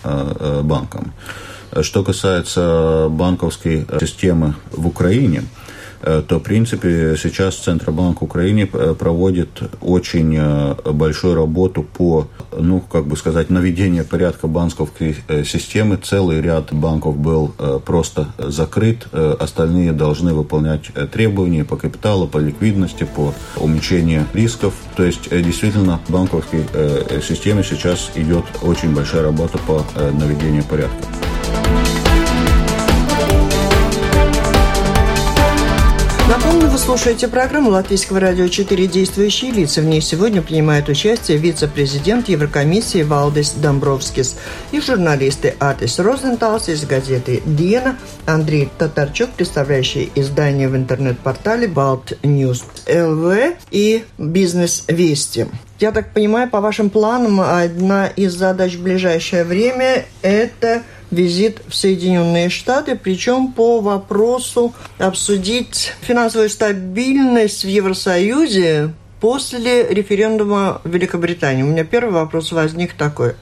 банкам. 0.63 1.13
Что 1.81 2.03
касается 2.03 3.07
банковской 3.09 3.85
системы 3.99 4.55
в 4.71 4.87
Украине, 4.87 5.43
э, 6.01 6.23
то, 6.27 6.39
в 6.39 6.43
принципе, 6.43 7.15
сейчас 7.21 7.55
Центробанк 7.55 8.21
Украины 8.21 8.69
э, 8.71 8.95
проводит 8.97 9.61
очень 9.81 10.35
э, 10.37 10.75
большую 10.91 11.35
работу 11.35 11.83
по, 11.83 12.27
ну, 12.57 12.79
как 12.79 13.05
бы 13.05 13.15
сказать, 13.17 13.49
наведению 13.49 14.05
порядка 14.05 14.47
банковской 14.47 15.17
системы. 15.45 15.97
Целый 15.97 16.41
ряд 16.41 16.73
банков 16.73 17.17
был 17.17 17.53
просто 17.85 18.27
закрыт, 18.37 19.07
остальные 19.11 19.91
должны 19.91 20.33
выполнять 20.33 20.85
требования 21.11 21.63
по 21.63 21.75
капиталу, 21.75 22.27
по 22.27 22.37
ликвидности, 22.37 23.03
по 23.03 23.33
уменьшению 23.57 24.25
рисков. 24.33 24.73
То 24.95 25.03
есть, 25.03 25.29
действительно, 25.29 25.99
в 26.07 26.11
банковской 26.11 26.65
системе 27.21 27.63
сейчас 27.63 28.11
идет 28.15 28.45
очень 28.61 28.95
большая 28.95 29.23
работа 29.23 29.57
по 29.59 29.83
наведению 30.13 30.63
порядка. 30.63 31.26
Напомню, 36.29 36.67
вы 36.67 36.77
слушаете 36.77 37.29
программу 37.29 37.69
Латвийского 37.69 38.19
радио 38.19 38.49
«Четыре 38.49 38.85
действующие 38.85 39.49
лица». 39.51 39.79
В 39.79 39.85
ней 39.85 40.01
сегодня 40.01 40.41
принимают 40.41 40.89
участие 40.89 41.37
вице-президент 41.37 42.27
Еврокомиссии 42.27 43.01
Валдис 43.01 43.53
Домбровскис 43.53 44.35
и 44.71 44.81
журналисты 44.81 45.55
Атис 45.59 45.99
Розенталс 45.99 46.67
из 46.67 46.85
газеты 46.85 47.41
«Диена», 47.45 47.97
Андрей 48.25 48.69
Татарчук, 48.77 49.29
представляющий 49.31 50.11
издание 50.15 50.67
в 50.67 50.75
интернет-портале 50.75 51.69
«Balt 51.69 52.11
News 52.23 52.65
LV» 52.87 53.55
и 53.71 54.03
«Бизнес 54.17 54.83
Вести». 54.89 55.47
Я 55.79 55.91
так 55.91 56.13
понимаю, 56.13 56.49
по 56.49 56.59
вашим 56.59 56.89
планам, 56.89 57.39
одна 57.39 58.07
из 58.07 58.33
задач 58.33 58.75
в 58.75 58.83
ближайшее 58.83 59.45
время– 59.45 60.05
это– 60.21 60.83
визит 61.11 61.61
в 61.67 61.75
Соединенные 61.75 62.49
Штаты, 62.49 62.99
причем 63.01 63.51
по 63.51 63.79
вопросу 63.79 64.73
обсудить 64.97 65.93
финансовую 66.01 66.49
стабильность 66.49 67.63
в 67.63 67.67
Евросоюзе 67.67 68.93
после 69.19 69.87
референдума 69.87 70.81
в 70.83 70.89
Великобритании. 70.89 71.63
У 71.63 71.67
меня 71.67 71.83
первый 71.83 72.13
вопрос 72.13 72.51
возник 72.51 72.93
такой. 72.93 73.35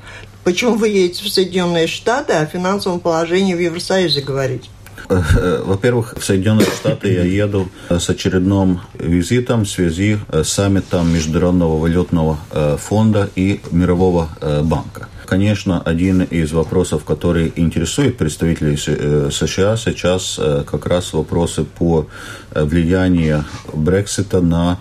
Почему 0.43 0.75
вы 0.75 0.89
едете 0.89 1.23
в 1.23 1.29
Соединенные 1.29 1.87
Штаты, 1.87 2.33
а 2.33 2.41
о 2.41 2.45
финансовом 2.45 2.99
положении 2.99 3.55
в 3.55 3.59
Евросоюзе 3.59 4.21
говорить? 4.21 4.69
Во-первых, 5.09 6.15
в 6.17 6.23
Соединенные 6.23 6.67
Штаты 6.67 7.13
я 7.13 7.23
еду 7.23 7.69
с 7.89 8.09
очередным 8.09 8.81
визитом 8.93 9.65
в 9.65 9.69
связи 9.69 10.17
с 10.31 10.47
саммитом 10.49 11.13
Международного 11.13 11.77
валютного 11.79 12.39
э, 12.51 12.77
фонда 12.79 13.29
и 13.35 13.59
Мирового 13.71 14.29
э, 14.41 14.61
банка. 14.63 15.07
Конечно, 15.25 15.81
один 15.81 16.21
из 16.21 16.51
вопросов, 16.51 17.03
который 17.03 17.51
интересует 17.55 18.17
представителей 18.17 18.77
э, 18.87 19.29
США 19.31 19.75
сейчас, 19.75 20.37
э, 20.37 20.63
как 20.65 20.85
раз 20.85 21.13
вопросы 21.13 21.63
по 21.63 22.07
э, 22.51 22.63
влиянию 22.63 23.43
Брексита 23.73 24.41
на 24.41 24.79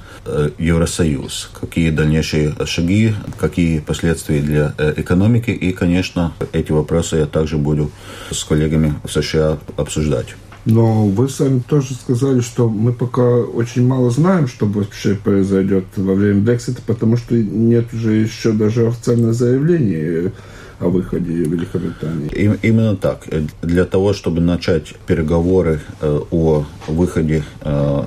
Евросоюз. 0.58 1.50
Какие 1.60 1.90
дальнейшие 1.90 2.54
шаги, 2.64 3.14
какие 3.38 3.80
последствия 3.80 4.40
для 4.40 4.74
экономики. 4.96 5.50
И, 5.50 5.72
конечно, 5.72 6.32
эти 6.52 6.72
вопросы 6.72 7.16
я 7.16 7.26
также 7.26 7.58
буду 7.58 7.90
с 8.30 8.42
коллегами 8.42 8.94
в 9.04 9.12
США 9.12 9.58
обсуждать. 9.76 10.34
Но 10.64 11.06
вы 11.06 11.28
сами 11.28 11.60
тоже 11.60 11.94
сказали, 11.94 12.40
что 12.40 12.68
мы 12.68 12.92
пока 12.92 13.22
очень 13.22 13.86
мало 13.86 14.10
знаем, 14.10 14.48
что 14.48 14.66
вообще 14.66 15.14
произойдет 15.14 15.84
во 15.96 16.14
время 16.14 16.40
Брексита, 16.40 16.80
потому 16.86 17.16
что 17.16 17.34
нет 17.34 17.92
уже 17.92 18.14
еще 18.14 18.52
даже 18.52 18.86
официального 18.86 19.34
заявления 19.34 20.32
о 20.80 20.88
выходе 20.88 21.32
Великобритании. 21.32 22.28
именно 22.62 22.96
так. 22.96 23.26
Для 23.62 23.84
того, 23.84 24.12
чтобы 24.12 24.40
начать 24.40 24.94
переговоры 25.06 25.80
о 26.02 26.64
выходе 26.88 27.44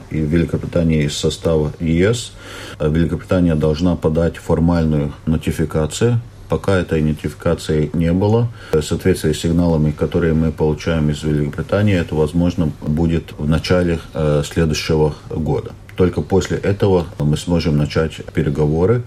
Великобритании 0.10 1.06
из 1.06 1.16
состава 1.16 1.72
ЕС, 1.80 2.34
Великобритания 2.80 3.56
должна 3.56 3.96
подать 3.96 4.38
формальную 4.38 5.14
нотификацию 5.26 6.22
Пока 6.50 6.78
этой 6.78 7.02
идентификации 7.02 7.90
не 7.94 8.14
было. 8.14 8.48
В 8.72 8.82
соответствии 8.82 9.34
с 9.34 9.40
сигналами, 9.40 9.92
которые 9.92 10.34
мы 10.34 10.52
получаем 10.52 11.10
из 11.10 11.24
Великобритании, 11.24 11.96
это 11.96 12.16
возможно 12.16 12.72
будет 12.82 13.34
в 13.38 13.48
начале 13.48 14.00
э, 14.14 14.44
следующего 14.46 15.16
года. 15.30 15.72
Только 15.98 16.22
после 16.22 16.58
этого 16.58 17.08
мы 17.20 17.36
сможем 17.38 17.78
начать 17.78 18.24
переговоры. 18.34 19.04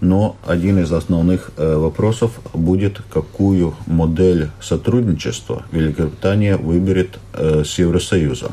Но 0.00 0.36
один 0.44 0.80
из 0.80 0.90
основных 0.92 1.52
э, 1.56 1.76
вопросов 1.76 2.32
будет, 2.52 3.00
какую 3.12 3.76
модель 3.86 4.50
сотрудничества 4.60 5.62
Великобритания 5.70 6.56
выберет 6.56 7.20
э, 7.34 7.62
с 7.64 7.78
Евросоюзом. 7.78 8.52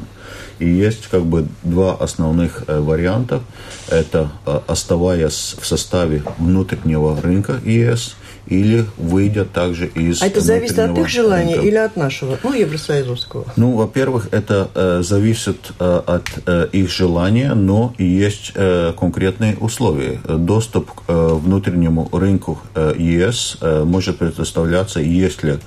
И 0.59 0.69
есть 0.69 1.07
как 1.07 1.25
бы 1.25 1.47
два 1.63 1.95
основных 1.95 2.65
э, 2.67 2.79
варианта. 2.79 3.41
Это 3.87 4.29
э, 4.45 4.59
оставаясь 4.67 5.55
в 5.59 5.65
составе 5.65 6.21
внутреннего 6.37 7.19
рынка 7.19 7.59
ЕС 7.65 8.15
или 8.49 8.85
выйдя 8.97 9.45
также 9.45 9.87
из 9.87 10.21
А 10.21 10.27
это 10.27 10.41
зависит 10.41 10.79
от 10.79 10.97
их 10.97 11.07
желания 11.07 11.55
рынка. 11.55 11.67
или 11.67 11.75
от 11.75 11.95
нашего, 11.95 12.37
ну, 12.43 12.53
евросоюзского? 12.53 13.45
Ну, 13.55 13.75
во-первых, 13.75 14.29
это 14.31 14.69
э, 14.73 15.01
зависит 15.03 15.71
э, 15.79 16.01
от 16.05 16.25
э, 16.45 16.67
их 16.71 16.89
желания, 16.89 17.53
но 17.53 17.93
есть 17.97 18.51
э, 18.55 18.93
конкретные 18.99 19.55
условия. 19.57 20.19
Доступ 20.27 20.91
к 20.91 21.03
э, 21.07 21.27
внутреннему 21.33 22.09
рынку 22.11 22.59
э, 22.75 22.93
ЕС 22.97 23.57
э, 23.61 23.83
может 23.83 24.17
предоставляться, 24.17 24.99
если 24.99 25.59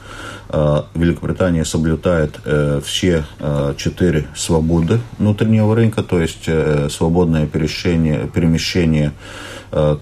э, 0.49 0.83
Великобритания 0.95 1.65
соблюдает 1.65 2.39
э, 2.45 2.81
все 2.85 3.25
э, 3.39 3.75
четыре 3.77 4.27
свободы 4.35 5.01
внутреннего 5.19 5.75
рынка, 5.75 6.03
то 6.03 6.21
есть 6.21 6.45
э, 6.47 6.89
свободное 6.91 7.47
перемещение, 7.47 8.29
перемещение 8.35 9.13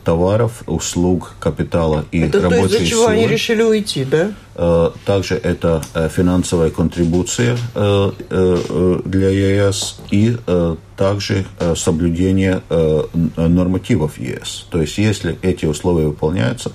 товаров, 0.05 0.65
услуг, 0.67 1.35
капитала 1.39 2.05
и 2.11 2.21
это 2.21 2.41
рабочей 2.41 2.61
то, 2.61 2.67
из-за 2.67 2.87
чего 2.87 3.03
силы. 3.03 3.13
они 3.13 3.27
решили 3.29 3.63
уйти, 3.63 4.05
да? 4.05 4.33
Э, 4.57 4.91
также 5.05 5.37
это 5.37 5.81
э, 5.95 6.09
финансовая 6.09 6.71
контрибуция 6.71 7.57
для 7.75 9.29
ЕС 9.31 10.01
и 10.11 10.37
также 10.97 11.47
соблюдение 11.77 12.63
нормативов 13.37 14.19
ЕС. 14.19 14.67
То 14.71 14.81
есть, 14.81 14.99
если 14.99 15.39
эти 15.43 15.67
условия 15.67 16.07
выполняются, 16.07 16.73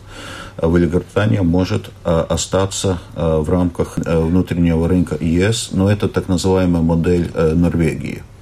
Великобритания 0.61 1.41
может 1.41 1.89
остаться 2.03 2.99
в 3.13 3.49
рамках 3.49 3.97
внутреннего 3.97 4.87
рынка 4.87 5.17
ЕС, 5.19 5.69
но 5.71 5.91
это 5.91 6.07
так 6.07 6.27
называемая 6.27 6.81
модель 6.81 7.29
Норвегии– 7.35 8.23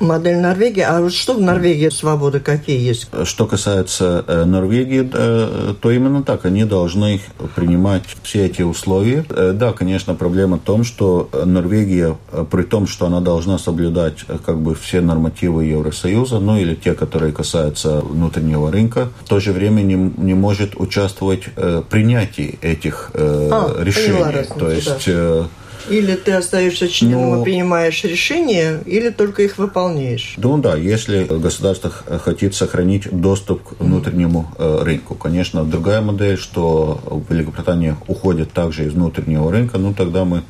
Модель 0.00 0.38
Норвегии. 0.38 0.80
А 0.80 1.00
вот 1.00 1.12
что 1.12 1.34
в 1.34 1.40
Норвегии 1.40 1.88
свободы 1.88 2.40
какие 2.40 2.80
есть? 2.80 3.08
Что 3.24 3.46
касается 3.46 4.24
э, 4.26 4.44
Норвегии, 4.44 5.08
э, 5.12 5.74
то 5.80 5.90
именно 5.90 6.22
так. 6.22 6.44
Они 6.44 6.64
должны 6.64 7.20
принимать 7.54 8.02
все 8.22 8.46
эти 8.46 8.62
условия. 8.62 9.24
Э, 9.30 9.52
да, 9.54 9.72
конечно, 9.72 10.14
проблема 10.14 10.56
в 10.56 10.60
том, 10.60 10.84
что 10.84 11.28
Норвегия, 11.44 12.16
при 12.50 12.62
том, 12.62 12.86
что 12.86 13.06
она 13.06 13.20
должна 13.20 13.58
соблюдать 13.58 14.24
как 14.44 14.58
бы 14.58 14.74
все 14.74 15.00
нормативы 15.00 15.64
Евросоюза, 15.64 16.38
ну 16.38 16.56
или 16.56 16.74
те, 16.74 16.94
которые 16.94 17.32
касаются 17.32 18.00
внутреннего 18.00 18.70
рынка, 18.70 19.08
в 19.24 19.28
то 19.28 19.40
же 19.40 19.52
время 19.52 19.82
не, 19.82 19.94
не 19.94 20.34
может 20.34 20.74
участвовать 20.76 21.48
в 21.56 21.82
принятии 21.82 22.58
этих 22.62 23.10
а, 23.14 23.82
решений. 23.82 24.46
То 24.58 24.70
есть... 24.70 25.06
Да 25.06 25.46
или 25.88 26.14
ты 26.14 26.32
остаешься 26.32 26.88
членом 26.88 27.30
ну, 27.30 27.40
и 27.40 27.44
принимаешь 27.44 28.02
решения, 28.04 28.80
или 28.86 29.10
только 29.10 29.42
их 29.42 29.58
выполняешь. 29.58 30.34
Ну 30.36 30.58
да, 30.58 30.76
если 30.76 31.24
государство 31.24 31.90
хочет 31.90 32.54
сохранить 32.54 33.08
доступ 33.10 33.62
к 33.62 33.80
внутреннему 33.80 34.50
э, 34.58 34.82
рынку. 34.82 35.14
Конечно, 35.14 35.64
другая 35.64 36.00
модель, 36.00 36.38
что 36.38 37.24
Великобритания 37.28 37.96
уходит 38.06 38.52
также 38.52 38.86
из 38.86 38.92
внутреннего 38.92 39.50
рынка, 39.50 39.78
ну 39.78 39.94
тогда 39.94 40.24
мы 40.24 40.42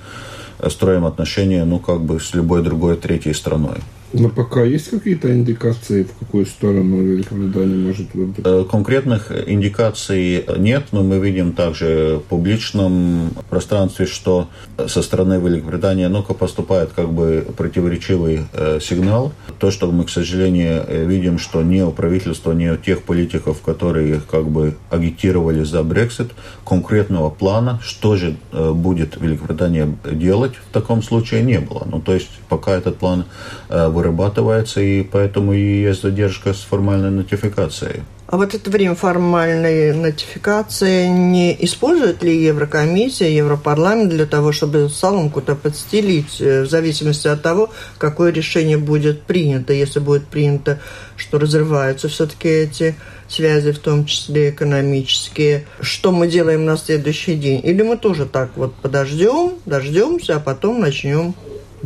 строим 0.68 1.04
отношения, 1.04 1.64
ну 1.64 1.78
как 1.78 2.00
бы 2.00 2.20
с 2.20 2.34
любой 2.34 2.62
другой 2.62 2.96
третьей 2.96 3.34
страной. 3.34 3.78
Но 4.12 4.28
пока 4.28 4.62
есть 4.62 4.90
какие-то 4.90 5.32
индикации, 5.32 6.04
в 6.04 6.12
какую 6.18 6.46
сторону 6.46 7.02
Великобритания 7.02 7.74
может 7.74 8.14
выбрать? 8.14 8.46
Э, 8.46 8.64
конкретных 8.70 9.32
индикаций 9.48 10.44
нет, 10.56 10.86
но 10.92 11.02
мы 11.02 11.18
видим 11.18 11.52
также 11.52 12.20
в 12.24 12.28
публичном 12.28 13.30
пространстве, 13.50 14.06
что 14.06 14.48
со 14.86 15.02
стороны 15.02 15.34
Великобритании 15.34 16.06
ну-ка 16.06 16.34
поступает 16.34 16.90
как 16.94 17.12
бы 17.12 17.46
противоречивый 17.56 18.42
э, 18.52 18.78
сигнал. 18.80 19.32
То, 19.58 19.70
что 19.70 19.90
мы, 19.90 20.04
к 20.04 20.10
сожалению, 20.10 20.84
видим, 21.06 21.38
что 21.38 21.62
ни 21.62 21.80
у 21.80 21.90
правительства, 21.90 22.52
ни 22.52 22.68
у 22.68 22.76
тех 22.76 23.02
политиков, 23.02 23.60
которые 23.62 24.20
как 24.30 24.48
бы 24.48 24.76
агитировали 24.90 25.64
за 25.64 25.82
Брексит, 25.82 26.30
конкретного 26.64 27.30
плана, 27.30 27.80
что 27.82 28.16
же 28.16 28.36
э, 28.52 28.72
будет 28.72 29.20
Великобритания 29.20 29.96
делать 30.04 30.54
в 30.54 30.72
таком 30.72 31.02
случае 31.02 31.42
не 31.42 31.58
было. 31.58 31.86
Ну, 31.90 32.00
то 32.00 32.14
есть 32.14 32.30
пока 32.48 32.72
этот 32.72 32.98
план 32.98 33.24
э, 33.68 33.88
вырабатывается, 34.04 34.80
и 34.80 35.02
поэтому 35.02 35.54
и 35.54 35.82
есть 35.82 36.02
задержка 36.02 36.52
с 36.52 36.60
формальной 36.60 37.10
нотификацией. 37.10 38.02
А 38.26 38.36
вот 38.36 38.54
это 38.54 38.70
время 38.70 38.94
формальной 38.94 39.92
нотификации 39.92 41.06
не 41.06 41.56
использует 41.64 42.22
ли 42.22 42.44
Еврокомиссия, 42.44 43.28
Европарламент 43.28 44.10
для 44.10 44.26
того, 44.26 44.50
чтобы 44.50 44.88
соломку-то 44.88 45.54
подстелить, 45.54 46.40
э, 46.40 46.62
в 46.62 46.66
зависимости 46.66 47.28
от 47.28 47.42
того, 47.42 47.70
какое 47.98 48.32
решение 48.32 48.78
будет 48.78 49.22
принято, 49.22 49.72
если 49.72 50.00
будет 50.00 50.26
принято, 50.26 50.80
что 51.16 51.38
разрываются 51.38 52.08
все-таки 52.08 52.48
эти 52.48 52.96
связи, 53.28 53.72
в 53.72 53.78
том 53.78 54.06
числе 54.06 54.50
экономические, 54.50 55.66
что 55.80 56.10
мы 56.10 56.26
делаем 56.26 56.64
на 56.64 56.76
следующий 56.76 57.34
день? 57.34 57.60
Или 57.62 57.82
мы 57.82 57.96
тоже 57.96 58.24
так 58.24 58.50
вот 58.56 58.74
подождем, 58.74 59.52
дождемся, 59.66 60.36
а 60.36 60.40
потом 60.40 60.80
начнем 60.80 61.34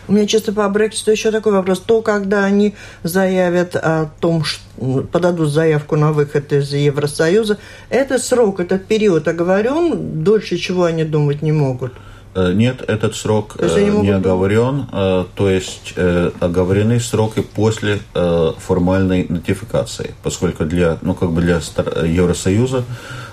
У 0.10 0.12
меня 0.12 0.26
чисто 0.26 0.52
по 0.52 0.68
Брекситу 0.70 1.12
еще 1.12 1.30
такой 1.30 1.54
вопрос. 1.54 1.80
То, 1.80 2.02
когда 2.02 2.44
они 2.44 2.74
заявят 3.04 3.76
о 3.76 4.10
том, 4.20 4.44
что 4.44 5.04
подадут 5.04 5.50
заявку 5.50 5.98
на 5.98 6.12
выход 6.12 6.52
из 6.52 6.74
Евросоюза, 6.74 7.60
этот 7.90 8.24
срок, 8.24 8.60
этот 8.60 8.88
период 8.88 9.28
оговорен, 9.28 10.24
дольше 10.24 10.58
чего 10.58 10.86
они 10.86 11.04
думать 11.04 11.44
не 11.44 11.52
могут? 11.52 11.94
Э, 12.34 12.54
нет, 12.54 12.84
этот 12.88 13.16
срок 13.16 13.56
э, 13.60 13.90
не 14.02 14.10
оговорен, 14.10 14.88
э, 14.92 15.26
то 15.36 15.50
есть 15.50 15.94
оговорены 15.96 17.00
сроки 17.00 17.42
после 17.42 18.00
формальной 18.14 19.28
нотификации, 19.30 20.16
поскольку 20.24 20.66
для, 20.66 20.98
ну, 21.04 21.14
как 21.14 21.30
бы 21.32 21.42
для 21.42 21.62
Евросоюза 22.04 22.84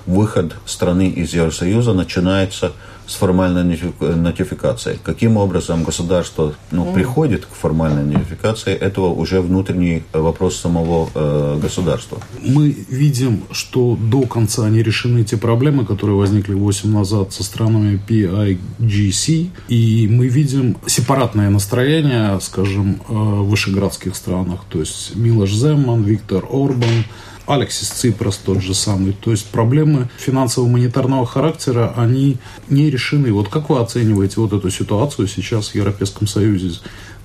выход 0.05 0.55
страны 0.67 1.09
из 1.09 1.33
Евросоюза 1.33 1.95
начинается 1.95 2.73
с 3.07 3.15
формальной 3.15 3.65
нотификацией. 3.65 4.99
Каким 5.03 5.37
образом 5.37 5.85
государство 5.85 6.55
ну, 6.71 6.93
приходит 6.93 7.47
к 7.47 7.55
формальной 7.55 8.05
нотификации, 8.05 8.75
этого 8.75 9.07
уже 9.07 9.41
внутренний 9.41 10.03
вопрос 10.13 10.57
самого 10.57 11.09
э, 11.15 11.59
государства. 11.63 12.19
Мы 12.43 12.71
видим, 12.89 13.45
что 13.51 13.97
до 13.97 14.23
конца 14.23 14.69
не 14.69 14.83
решены 14.83 15.25
те 15.25 15.37
проблемы, 15.37 15.85
которые 15.85 16.17
возникли 16.17 16.55
8 16.55 16.93
назад 16.93 17.33
со 17.33 17.43
странами 17.45 18.01
PIGC, 18.09 19.51
и 19.69 20.09
мы 20.11 20.29
видим 20.29 20.77
сепаратное 20.87 21.51
настроение, 21.51 22.39
скажем, 22.41 23.01
э, 23.09 23.13
в 23.13 23.49
вышеградских 23.49 24.17
странах, 24.17 24.61
то 24.69 24.81
есть 24.81 25.17
Милош 25.17 25.53
Земман, 25.53 26.03
Виктор 26.03 26.45
Орбан, 26.51 27.05
Алексис 27.47 27.89
Ципрас 27.89 28.37
тот 28.37 28.61
же 28.61 28.75
самый. 28.75 29.13
То 29.13 29.31
есть 29.31 29.47
проблемы 29.47 30.09
финансово-монетарного 30.19 31.27
характера, 31.27 31.95
они 31.97 32.39
не 32.69 32.91
решены. 32.91 33.33
Вот 33.33 33.49
как 33.49 33.71
вы 33.71 33.79
оцениваете 33.79 34.41
вот 34.41 34.53
эту 34.53 34.71
ситуацию 34.71 35.29
сейчас 35.29 35.69
в 35.69 35.75
Европейском 35.75 36.27
Союзе? 36.27 36.79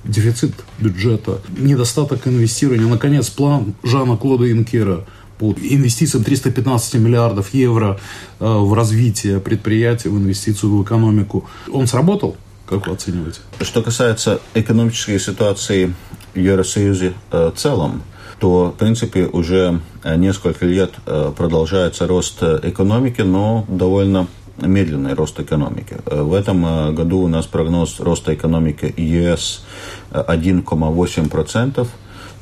Дефицит 0.03 0.53
бюджета, 0.79 1.41
недостаток 1.57 2.27
инвестирования, 2.27 2.88
наконец, 2.88 3.29
план 3.29 3.75
Жана 3.84 4.17
Клода 4.17 4.51
Инкера 4.51 5.05
по 5.38 5.53
инвестициям 5.53 6.23
315 6.23 6.95
миллиардов 6.95 7.53
евро 7.53 7.99
э, 8.39 8.45
в 8.45 8.73
развитие 8.73 9.39
предприятия, 9.39 10.10
в 10.10 10.17
инвестицию 10.17 10.77
в 10.77 10.84
экономику. 10.84 11.47
Он 11.71 11.88
сработал? 11.88 12.36
Как 12.67 12.88
вы 12.88 12.93
оцениваете? 12.93 13.39
Что 13.60 13.81
касается 13.81 14.39
экономической 14.53 15.19
ситуации 15.19 15.93
в 16.34 16.39
Евросоюзе 16.39 17.13
э, 17.31 17.51
в 17.53 17.60
целом, 17.60 18.03
то, 18.41 18.71
в 18.75 18.80
принципе, 18.80 19.27
уже 19.27 19.80
э, 20.04 20.15
несколько 20.15 20.65
лет 20.65 20.93
э, 21.06 21.32
продолжается 21.38 22.08
рост 22.08 22.39
э, 22.41 22.60
экономики, 22.63 23.21
но 23.21 23.65
довольно 23.67 24.27
медленный 24.58 25.13
рост 25.13 25.39
экономики. 25.39 25.97
В 26.06 26.34
этом 26.34 26.93
году 26.95 27.19
у 27.19 27.27
нас 27.27 27.45
прогноз 27.45 27.99
роста 27.99 28.34
экономики 28.34 28.93
ЕС 28.97 29.63
1,8%. 30.12 31.88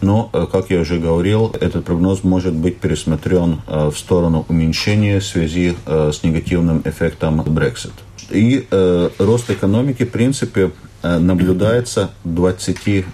Но, 0.01 0.23
как 0.51 0.69
я 0.69 0.79
уже 0.79 0.97
говорил, 0.99 1.53
этот 1.59 1.85
прогноз 1.85 2.23
может 2.23 2.53
быть 2.53 2.79
пересмотрен 2.79 3.61
в 3.67 3.93
сторону 3.95 4.45
уменьшения 4.49 5.19
в 5.19 5.25
связи 5.25 5.75
с 5.85 6.23
негативным 6.23 6.81
эффектом 6.83 7.41
Brexit. 7.41 7.93
И 8.31 8.67
э, 8.69 9.09
рост 9.17 9.49
экономики, 9.49 10.03
в 10.03 10.11
принципе, 10.11 10.71
Э, 11.01 11.17
наблюдается 11.17 12.09
27 12.25 13.05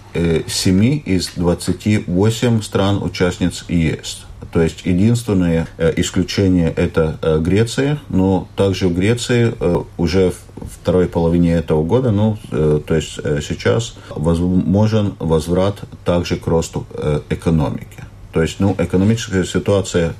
из 1.06 1.32
28 1.36 2.62
стран-участниц 2.62 3.66
ЕС. 3.68 4.26
То 4.52 4.64
есть 4.64 4.86
единственное 4.86 5.68
э, 5.78 5.94
исключение 5.98 6.72
это 6.76 7.20
э, 7.22 7.38
Греция, 7.40 8.00
но 8.10 8.48
также 8.56 8.88
в 8.88 8.96
Греции 8.96 9.54
уже 9.98 10.32
в 10.32 10.36
второй 10.82 11.08
половине 11.08 11.54
этого 11.54 11.84
года, 11.84 12.12
ну, 12.12 12.38
то 12.50 12.96
есть 12.96 13.20
сейчас 13.44 13.96
возможен 14.10 15.14
возврат 15.20 15.82
также 16.06 16.38
к 16.38 16.48
росту 16.48 16.88
экономики. 17.30 18.04
То 18.36 18.42
есть, 18.42 18.60
ну, 18.60 18.76
экономическая 18.78 19.46
ситуация 19.46 20.14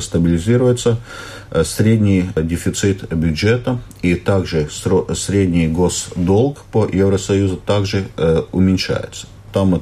стабилизируется, 0.00 0.98
Э, 1.50 1.64
средний 1.64 2.30
дефицит 2.36 3.12
бюджета 3.12 3.80
и 4.02 4.14
также 4.14 4.68
средний 5.14 5.66
госдолг 5.66 6.58
по 6.70 6.86
Евросоюзу 6.86 7.56
также 7.56 8.06
э, 8.16 8.42
уменьшается. 8.52 9.26
Там 9.52 9.68
мы 9.68 9.80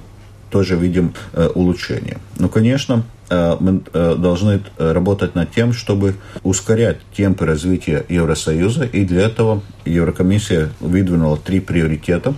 тоже 0.51 0.77
видим 0.77 1.13
э, 1.35 1.49
улучшение. 1.55 2.19
Но, 2.39 2.49
конечно, 2.49 3.05
мы 3.31 3.83
должны 3.93 4.63
работать 4.79 5.35
над 5.35 5.51
тем, 5.51 5.75
чтобы 5.75 6.15
ускорять 6.45 6.97
темпы 7.15 7.45
развития 7.45 8.07
Евросоюза, 8.09 8.85
и 8.85 9.05
для 9.05 9.27
этого 9.27 9.61
Еврокомиссия 9.85 10.71
выдвинула 10.81 11.37
три 11.37 11.61
приоритета. 11.61 12.33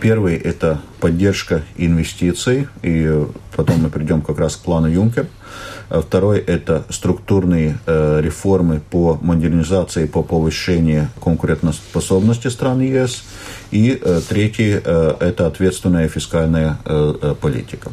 Первый– 0.00 0.36
это 0.36 0.80
поддержка 1.00 1.62
инвестиций, 1.76 2.68
и 2.82 3.26
потом 3.56 3.82
мы 3.82 3.90
придем 3.90 4.22
как 4.22 4.38
раз 4.38 4.56
к 4.56 4.60
плану 4.60 4.88
Юнкер– 4.88 5.26
а 5.90 6.02
второй– 6.02 6.38
это 6.46 6.84
структурные 6.90 7.78
э, 7.86 8.20
реформы 8.22 8.80
по 8.90 9.18
модернизации, 9.22 10.06
по 10.06 10.22
повышению 10.22 11.08
конкурентоспособности 11.22 12.48
стран 12.48 12.80
ЕС. 12.80 13.24
И 13.70 13.98
э, 14.00 14.20
третий 14.28 14.80
э,– 14.84 15.14
это 15.20 15.46
ответственная 15.46 16.08
фискальная 16.08 16.78
политика. 17.40 17.90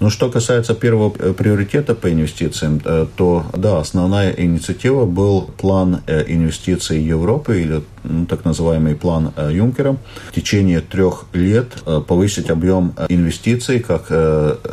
Но 0.00 0.10
что 0.10 0.30
касается 0.30 0.74
первого 0.74 1.10
приоритета 1.10 1.94
по 1.94 2.12
инвестициям, 2.12 2.80
то 3.16 3.46
да, 3.54 3.78
основная 3.78 4.32
инициатива 4.32 5.06
был 5.06 5.42
план 5.42 6.00
инвестиций 6.06 7.00
Европы 7.00 7.60
или 7.60 7.82
ну, 8.04 8.26
так 8.26 8.44
называемый 8.44 8.94
план 8.94 9.32
Юнкера. 9.50 9.96
В 10.28 10.34
течение 10.34 10.80
трех 10.80 11.26
лет 11.32 11.72
повысить 12.06 12.50
объем 12.50 12.94
инвестиций, 13.08 13.80
как 13.80 14.10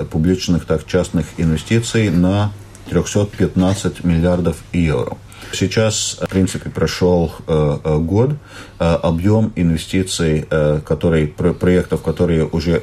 публичных, 0.09 0.65
так 0.65 0.83
и 0.83 0.89
частных 0.89 1.25
инвестиций 1.37 2.09
на 2.09 2.51
315 2.89 4.03
миллиардов 4.03 4.57
евро. 4.73 5.17
Сейчас, 5.51 6.17
в 6.21 6.29
принципе, 6.29 6.69
прошел 6.69 7.31
э, 7.47 7.77
э 7.83 7.97
год. 7.97 8.31
Э, 8.79 8.93
объем 9.03 9.51
инвестиций, 9.55 10.47
которые, 10.85 11.27
проектов, 11.27 12.01
которые 12.01 12.45
уже 12.45 12.77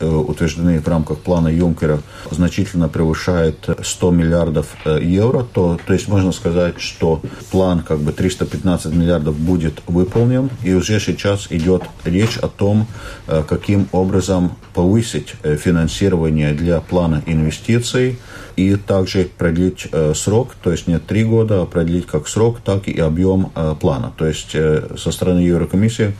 утверждены 0.00 0.80
в 0.80 0.88
рамках 0.88 1.18
плана 1.18 1.48
Юнкера, 1.48 2.00
значительно 2.30 2.88
превышает 2.88 3.68
100 3.82 4.10
миллиардов 4.10 4.66
евро. 4.86 5.44
То, 5.44 5.78
то 5.86 5.92
есть 5.92 6.08
можно 6.08 6.32
сказать, 6.32 6.80
что 6.80 7.20
план 7.50 7.82
как 7.82 7.98
бы 7.98 8.12
315 8.12 8.94
миллиардов 8.94 9.36
будет 9.36 9.82
выполнен. 9.86 10.50
И 10.62 10.72
уже 10.72 11.00
сейчас 11.00 11.48
идет 11.50 11.82
речь 12.04 12.38
о 12.38 12.48
том, 12.48 12.86
каким 13.26 13.88
образом 13.92 14.56
повысить 14.74 15.34
финансирование 15.42 16.54
для 16.54 16.80
плана 16.80 17.22
инвестиций 17.26 18.18
и 18.56 18.76
также 18.76 19.28
продлить 19.36 19.88
э, 19.92 20.12
срок, 20.14 20.54
то 20.62 20.70
есть 20.70 20.86
не 20.86 20.98
три 20.98 21.24
года, 21.24 21.62
а 21.62 21.66
продлить 21.66 22.06
как 22.06 22.28
срок, 22.28 22.60
так 22.64 22.88
и 22.88 22.98
объем 22.98 23.52
э, 23.54 23.74
плана. 23.80 24.12
То 24.16 24.26
есть 24.26 24.50
э, 24.54 24.94
со 24.96 25.10
стороны 25.10 25.40
Еврокомиссии 25.40 26.14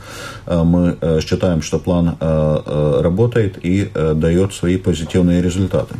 мы 0.47 0.97
считаем, 1.21 1.61
что 1.61 1.79
план 1.79 2.17
работает 2.19 3.57
и 3.63 3.89
дает 3.93 4.53
свои 4.53 4.77
позитивные 4.77 5.41
результаты. 5.41 5.95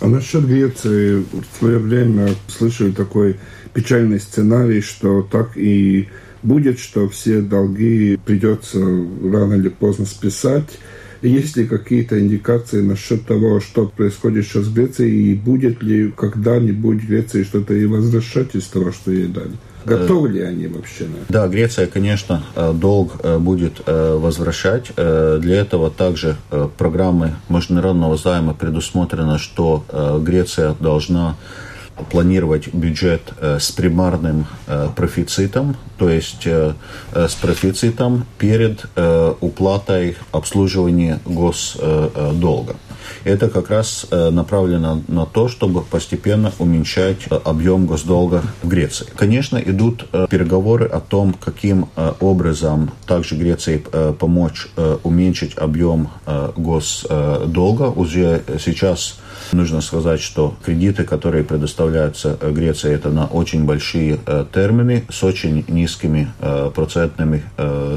А 0.00 0.06
насчет 0.06 0.46
Греции, 0.46 1.24
в 1.32 1.58
свое 1.58 1.78
время 1.78 2.28
слышали 2.48 2.90
такой 2.90 3.38
печальный 3.72 4.20
сценарий, 4.20 4.80
что 4.80 5.22
так 5.22 5.56
и 5.56 6.08
будет, 6.42 6.78
что 6.78 7.08
все 7.08 7.40
долги 7.40 8.18
придется 8.24 8.78
рано 8.78 9.54
или 9.54 9.68
поздно 9.68 10.06
списать, 10.06 10.78
есть 11.22 11.56
ли 11.56 11.66
какие-то 11.66 12.18
индикации 12.20 12.80
насчет 12.80 13.26
того, 13.26 13.60
что 13.60 13.86
происходит 13.86 14.46
сейчас 14.46 14.66
в 14.66 14.74
Греции, 14.74 15.10
и 15.10 15.34
будет 15.34 15.82
ли 15.82 16.10
когда-нибудь 16.10 17.02
Греции 17.04 17.42
что-то 17.42 17.74
и 17.74 17.86
возвращать 17.86 18.54
из 18.54 18.64
того, 18.66 18.92
что 18.92 19.10
ей 19.10 19.26
дали? 19.26 19.52
Готовы 19.84 20.28
ли 20.28 20.40
они 20.42 20.66
вообще 20.66 21.04
на 21.04 21.16
это? 21.16 21.24
Да, 21.28 21.48
Греция, 21.48 21.86
конечно, 21.86 22.42
э, 22.54 22.72
долг 22.74 23.12
э, 23.22 23.38
будет 23.38 23.80
э, 23.86 24.18
возвращать. 24.20 24.92
Для 24.94 25.56
этого 25.56 25.90
также 25.90 26.36
программы 26.76 27.34
международного 27.48 28.16
займа 28.16 28.54
предусмотрено, 28.54 29.38
что 29.38 29.84
Греция 30.22 30.74
должна 30.80 31.36
планировать 32.10 32.72
бюджет 32.72 33.32
с 33.40 33.70
примарным 33.70 34.46
профицитом, 34.96 35.76
то 35.98 36.08
есть 36.08 36.46
с 36.46 37.34
профицитом 37.34 38.26
перед 38.38 38.86
уплатой 39.40 40.16
обслуживания 40.32 41.20
госдолга. 41.24 42.76
Это 43.24 43.48
как 43.48 43.70
раз 43.70 44.06
направлено 44.10 45.02
на 45.08 45.26
то, 45.26 45.48
чтобы 45.48 45.82
постепенно 45.82 46.52
уменьшать 46.58 47.26
объем 47.44 47.86
госдолга 47.86 48.42
в 48.62 48.68
Греции. 48.68 49.06
Конечно, 49.16 49.58
идут 49.58 50.08
переговоры 50.30 50.86
о 50.86 51.00
том, 51.00 51.34
каким 51.34 51.88
образом 52.20 52.92
также 53.06 53.34
Греции 53.34 53.84
помочь 54.18 54.68
уменьшить 55.02 55.58
объем 55.58 56.08
госдолга. 56.56 57.84
Уже 57.84 58.42
сейчас 58.62 59.18
Нужно 59.52 59.80
сказать, 59.80 60.20
что 60.20 60.54
кредиты, 60.64 61.04
которые 61.04 61.42
предоставляются 61.42 62.38
э, 62.40 62.52
Греции, 62.52 62.92
это 62.92 63.10
на 63.10 63.26
очень 63.26 63.64
большие 63.64 64.20
э, 64.24 64.44
термины 64.52 65.04
с 65.08 65.24
очень 65.24 65.64
низкими 65.66 66.32
э, 66.40 66.70
процентными 66.74 67.42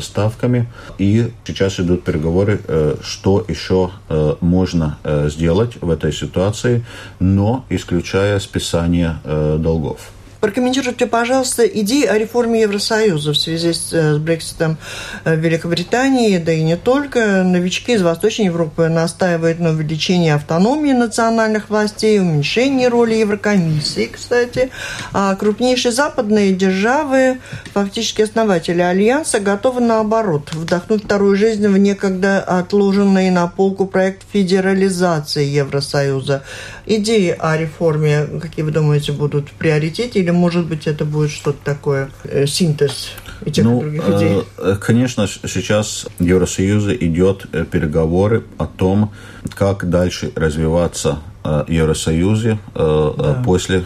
ставками. 0.02 0.68
И 0.98 1.32
сейчас 1.46 1.80
идут 1.80 2.04
переговоры, 2.04 2.60
что 3.02 3.44
еще 3.48 3.92
можно 4.40 4.98
сделать 5.28 5.78
в 5.82 5.90
этой 5.90 6.12
ситуации, 6.12 6.86
но 7.20 7.66
исключая 7.70 8.40
списание 8.40 9.18
долгов. 9.24 10.12
Прокомментируйте, 10.44 11.08
пожалуйста, 11.08 11.66
идеи 11.66 12.04
о 12.04 12.18
реформе 12.18 12.64
Евросоюза 12.64 13.32
в 13.32 13.38
связи 13.38 13.72
с, 13.72 13.94
с 13.94 14.18
Брекситом 14.18 14.78
Великобритании, 15.24 16.38
да 16.38 16.52
и 16.52 16.64
не 16.64 16.76
только. 16.76 17.44
Новички 17.44 17.94
из 17.94 18.02
Восточной 18.02 18.48
Европы 18.48 18.90
настаивают 18.90 19.60
на 19.60 19.70
увеличении 19.70 20.32
автономии 20.32 20.92
национальных 20.92 21.70
властей, 21.70 22.20
уменьшении 22.20 22.88
роли 22.88 23.14
Еврокомиссии, 23.14 24.12
кстати. 24.14 24.70
А 25.14 25.34
крупнейшие 25.38 25.94
западные 25.94 26.52
державы, 26.52 27.40
фактически 27.74 28.24
основатели 28.24 28.82
Альянса, 28.82 29.40
готовы 29.40 29.80
наоборот 29.80 30.50
вдохнуть 30.52 31.06
вторую 31.06 31.38
жизнь 31.38 31.66
в 31.66 31.78
некогда 31.78 32.42
отложенный 32.42 33.30
на 33.30 33.48
полку 33.48 33.86
проект 33.86 34.24
федерализации 34.34 35.46
Евросоюза. 35.46 36.44
Идеи 36.86 37.34
о 37.40 37.56
реформе, 37.56 38.28
какие 38.42 38.66
вы 38.66 38.72
думаете, 38.72 39.14
будут 39.14 39.48
в 39.48 39.54
приоритете, 39.54 40.20
или, 40.20 40.33
может 40.34 40.68
быть, 40.68 40.88
это 40.88 41.06
будет 41.06 41.32
что-то 41.32 41.60
такое, 41.64 42.10
э, 42.24 42.46
синтез 42.46 43.12
этих 43.46 43.64
ну, 43.64 43.82
других 43.82 44.04
идей? 44.10 44.44
Э, 44.58 44.76
конечно, 44.80 45.28
сейчас 45.28 46.08
Евросоюза 46.20 46.94
идет 46.96 47.46
э, 47.52 47.66
переговоры 47.66 48.44
о 48.58 48.66
том, 48.66 49.12
как 49.56 49.90
дальше 49.90 50.32
развиваться 50.36 51.20
Евросоюзе 51.68 52.58
да. 52.74 53.44
после 53.46 53.84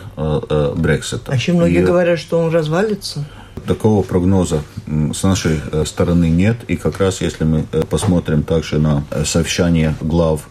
Брексита. 0.75 1.31
А 1.31 1.35
еще 1.35 1.53
многие 1.53 1.81
И... 1.81 1.83
говорят, 1.85 2.19
что 2.19 2.37
он 2.37 2.51
развалится. 2.51 3.25
Такого 3.67 4.01
прогноза 4.01 4.63
с 4.87 5.23
нашей 5.23 5.59
э, 5.71 5.83
стороны 5.83 6.29
нет. 6.29 6.57
И 6.69 6.77
как 6.77 6.99
раз 6.99 7.19
если 7.19 7.43
мы 7.43 7.65
э, 7.73 7.83
посмотрим 7.83 8.43
также 8.43 8.79
на 8.79 9.03
э, 9.11 9.25
совещание 9.25 9.95
глав 9.99 10.47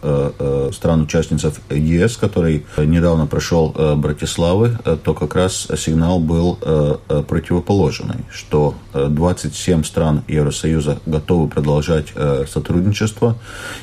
стран-участниц 0.72 1.44
ЕС, 1.70 2.16
который 2.16 2.66
недавно 2.76 3.26
прошел 3.26 3.74
Братиславы, 3.96 4.78
то 5.04 5.14
как 5.14 5.34
раз 5.34 5.68
сигнал 5.76 6.18
был 6.18 6.58
противоположный, 7.06 8.24
что 8.30 8.74
27 8.92 9.84
стран 9.84 10.22
Евросоюза 10.28 10.98
готовы 11.06 11.48
продолжать 11.48 12.12
сотрудничество 12.48 13.36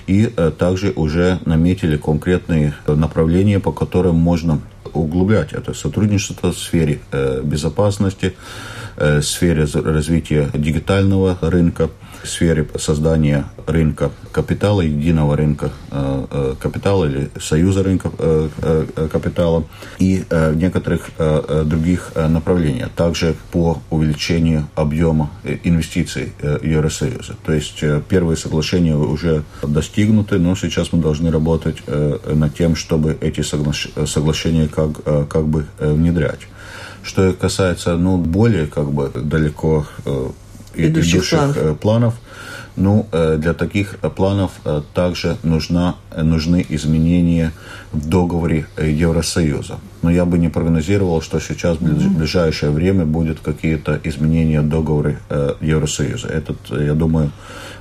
и 0.08 0.28
также 0.58 0.92
уже 0.96 1.40
наметили 1.46 1.98
конкретные 1.98 2.76
направления, 2.88 3.60
по 3.60 3.72
которым 3.72 4.16
можно 4.16 4.62
углублять 4.94 5.54
это 5.54 5.74
сотрудничество 5.74 6.52
в 6.52 6.58
сфере 6.58 7.00
безопасности, 7.44 8.36
Э, 8.96 9.22
сфере 9.22 9.66
развития 9.74 10.50
дигитального 10.54 11.38
рынка, 11.42 11.90
в 12.22 12.28
сфере 12.28 12.68
создания 12.78 13.46
рынка 13.66 14.12
капитала, 14.32 14.82
единого 14.82 15.36
рынка 15.36 15.72
э, 15.92 16.26
э, 16.30 16.56
капитала 16.62 17.06
или 17.06 17.32
союза 17.40 17.84
рынка 17.84 18.12
капитала 19.12 19.66
и 20.00 20.24
в 20.30 20.56
некоторых 20.56 21.10
других 21.66 22.12
направлениях. 22.16 22.90
Также 22.96 23.36
по 23.52 23.82
увеличению 23.90 24.68
объема 24.76 25.32
инвестиций 25.64 26.34
Евросоюза. 26.42 27.36
То 27.46 27.54
есть 27.54 27.84
первые 28.08 28.38
соглашения 28.38 28.96
уже 28.96 29.44
достигнуты, 29.62 30.40
но 30.40 30.56
сейчас 30.56 30.94
мы 30.94 31.02
должны 31.02 31.32
работать 31.32 31.78
над 31.88 32.56
тем, 32.56 32.76
чтобы 32.76 33.18
эти 33.22 33.42
соглашения 33.42 34.68
как, 34.68 35.04
как 35.28 35.48
бы 35.48 35.66
внедрять. 35.80 36.42
Что 37.04 37.34
касается 37.34 37.98
ну, 37.98 38.18
более 38.18 38.68
как 38.68 38.92
бы 38.92 39.12
далеко 39.14 39.86
э, 40.06 40.30
идущих, 40.76 41.16
идущих 41.16 41.40
планов. 41.40 41.58
Э, 41.58 41.76
планов, 41.76 42.14
ну, 42.76 43.08
э, 43.12 43.38
для 43.38 43.54
таких 43.54 44.00
планов 44.16 44.52
э, 44.66 44.82
также 44.94 45.38
нужна, 45.44 45.96
нужны 46.16 46.66
изменения 46.70 47.52
в 47.92 48.08
договоре 48.08 48.66
Евросоюза. 48.78 49.80
Но 50.02 50.10
я 50.10 50.26
бы 50.26 50.38
не 50.38 50.50
прогнозировал, 50.50 51.22
что 51.22 51.40
сейчас 51.40 51.78
в 51.78 52.18
ближайшее 52.18 52.72
время 52.72 53.06
будут 53.06 53.40
какие-то 53.40 54.00
изменения 54.04 54.62
в 54.62 54.70
договоре 54.70 55.20
Евросоюза. 55.62 56.28
Этот, 56.28 56.58
я 56.72 56.94
думаю, 56.94 57.32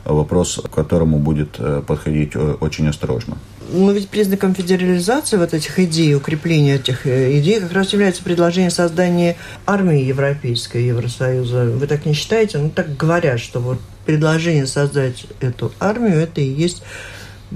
вопрос, 0.05 0.61
к 0.63 0.75
которому 0.75 1.19
будет 1.19 1.59
подходить 1.87 2.37
очень 2.37 2.89
осторожно. 2.89 3.37
Но 3.73 3.93
ведь 3.93 4.11
признаком 4.11 4.55
федерализации 4.55 5.39
вот 5.39 5.55
этих 5.55 5.79
идей, 5.79 6.15
укрепления 6.15 6.75
этих 6.75 7.07
э, 7.07 7.39
идей 7.39 7.59
как 7.59 7.73
раз 7.73 7.93
является 7.95 8.23
предложение 8.23 8.71
создания 8.71 9.37
армии 9.67 10.03
европейской 10.03 10.85
Евросоюза. 10.85 11.65
Вы 11.65 11.87
так 11.87 12.05
не 12.05 12.13
считаете? 12.13 12.59
Ну, 12.59 12.69
так 12.69 12.97
говорят, 12.97 13.41
что 13.41 13.61
вот 13.61 13.79
предложение 14.05 14.67
создать 14.67 15.25
эту 15.41 15.73
армию, 15.81 16.19
это 16.19 16.43
и 16.43 16.47
есть 16.47 16.83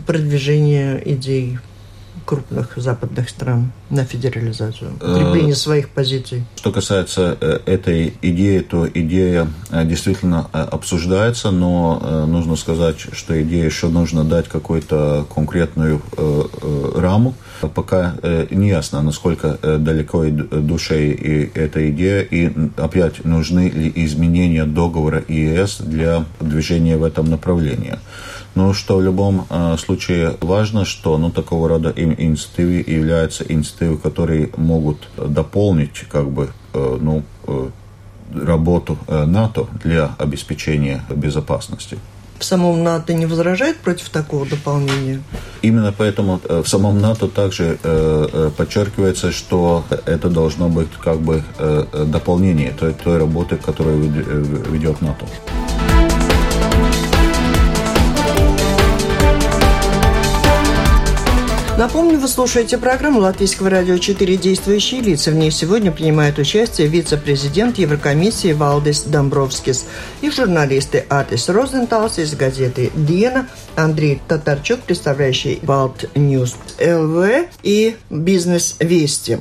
продвижение 0.07 1.03
идей 1.05 1.59
крупных 2.27 2.73
западных 2.77 3.31
стран 3.31 3.73
на 3.89 4.05
федерализацию, 4.05 4.91
укрепление 4.97 5.53
э, 5.53 5.57
своих 5.57 5.89
позиций. 5.89 6.45
Что 6.57 6.73
касается 6.73 7.39
э, 7.41 7.61
этой 7.67 8.15
идеи, 8.21 8.59
то 8.59 8.87
идея 8.87 9.49
э, 9.71 9.85
действительно 9.87 10.47
обсуждается, 10.53 11.51
но 11.53 12.27
нужно 12.27 12.57
сказать, 12.57 12.99
что 12.99 13.41
идея 13.43 13.65
еще 13.65 13.89
нужно 13.89 14.25
дать 14.25 14.49
какую-то 14.49 15.27
конкретную 15.33 16.03
раму. 16.97 17.35
Пока 17.75 18.17
не 18.51 18.69
ясно, 18.69 19.03
насколько 19.03 19.59
далеко 19.79 20.25
душе 20.27 21.13
и 21.13 21.51
эта 21.55 21.89
идея, 21.91 22.23
и 22.23 22.53
опять 22.77 23.25
нужны 23.25 23.71
ли 23.71 23.93
изменения 23.95 24.65
договора 24.65 25.23
ЕС 25.29 25.79
для 25.79 26.25
движения 26.41 26.97
в 26.97 27.05
этом 27.05 27.31
направлении. 27.31 27.99
Но 28.57 28.73
что 28.73 28.97
в 28.97 29.03
любом 29.03 29.47
э, 29.51 29.77
случае 29.79 30.37
важно, 30.41 30.87
что 30.87 31.19
ну, 31.19 31.31
такого 31.31 31.69
рода 31.69 31.93
инициативы 31.95 32.83
являются 32.87 33.45
инициативы, 33.47 33.99
которые 33.99 34.49
могут 34.57 35.09
дополнить 35.17 36.05
как 36.11 36.31
бы, 36.31 36.49
э, 36.73 36.99
ну, 37.01 37.23
э, 37.47 37.69
работу 38.35 38.97
э, 39.09 39.27
НАТО 39.27 39.67
для 39.85 40.15
обеспечения 40.19 41.05
безопасности. 41.11 41.99
В 42.39 42.45
самом 42.45 42.83
НАТО 42.83 43.13
не 43.13 43.27
возражает 43.27 43.77
против 43.77 44.09
такого 44.09 44.47
дополнения? 44.47 45.21
Именно 45.61 45.93
поэтому 45.93 46.41
э, 46.49 46.63
в 46.65 46.69
самом 46.69 46.99
НАТО 46.99 47.29
также 47.29 47.79
э, 47.83 48.51
подчеркивается, 48.57 49.33
что 49.33 49.85
это 50.07 50.31
должно 50.31 50.71
быть 50.71 50.89
как 51.05 51.21
бы 51.21 51.43
дополнение 52.07 52.73
той, 52.73 52.95
той 52.95 53.19
работы, 53.19 53.57
которую 53.57 53.99
ведет 54.71 55.03
НАТО. 55.03 55.27
Напомню, 61.79 62.19
вы 62.19 62.27
слушаете 62.27 62.79
программу 62.79 63.21
Латвийского 63.21 63.69
радио 63.69 63.99
«Четыре 63.99 64.39
действующие 64.39 65.03
лица». 65.03 65.31
В 65.31 65.35
ней 65.35 65.51
сегодня 65.51 65.93
принимают 65.93 66.39
участие 66.39 66.89
вице-президент 66.89 67.77
Еврокомиссии 67.77 68.55
Валдис 68.55 69.03
Домбровскис 69.03 69.85
и 70.23 70.31
журналисты 70.31 71.05
Атис 71.11 71.51
Розенталс 71.51 72.19
из 72.19 72.35
газеты 72.35 72.91
«Диена», 72.95 73.47
Андрей 73.75 74.23
Татарчук, 74.27 74.81
представляющий 74.81 75.59
Balt 75.61 76.07
News 76.15 76.57
LV 76.81 77.47
и 77.63 77.97
«Бизнес 78.09 78.77
Вести». 78.81 79.39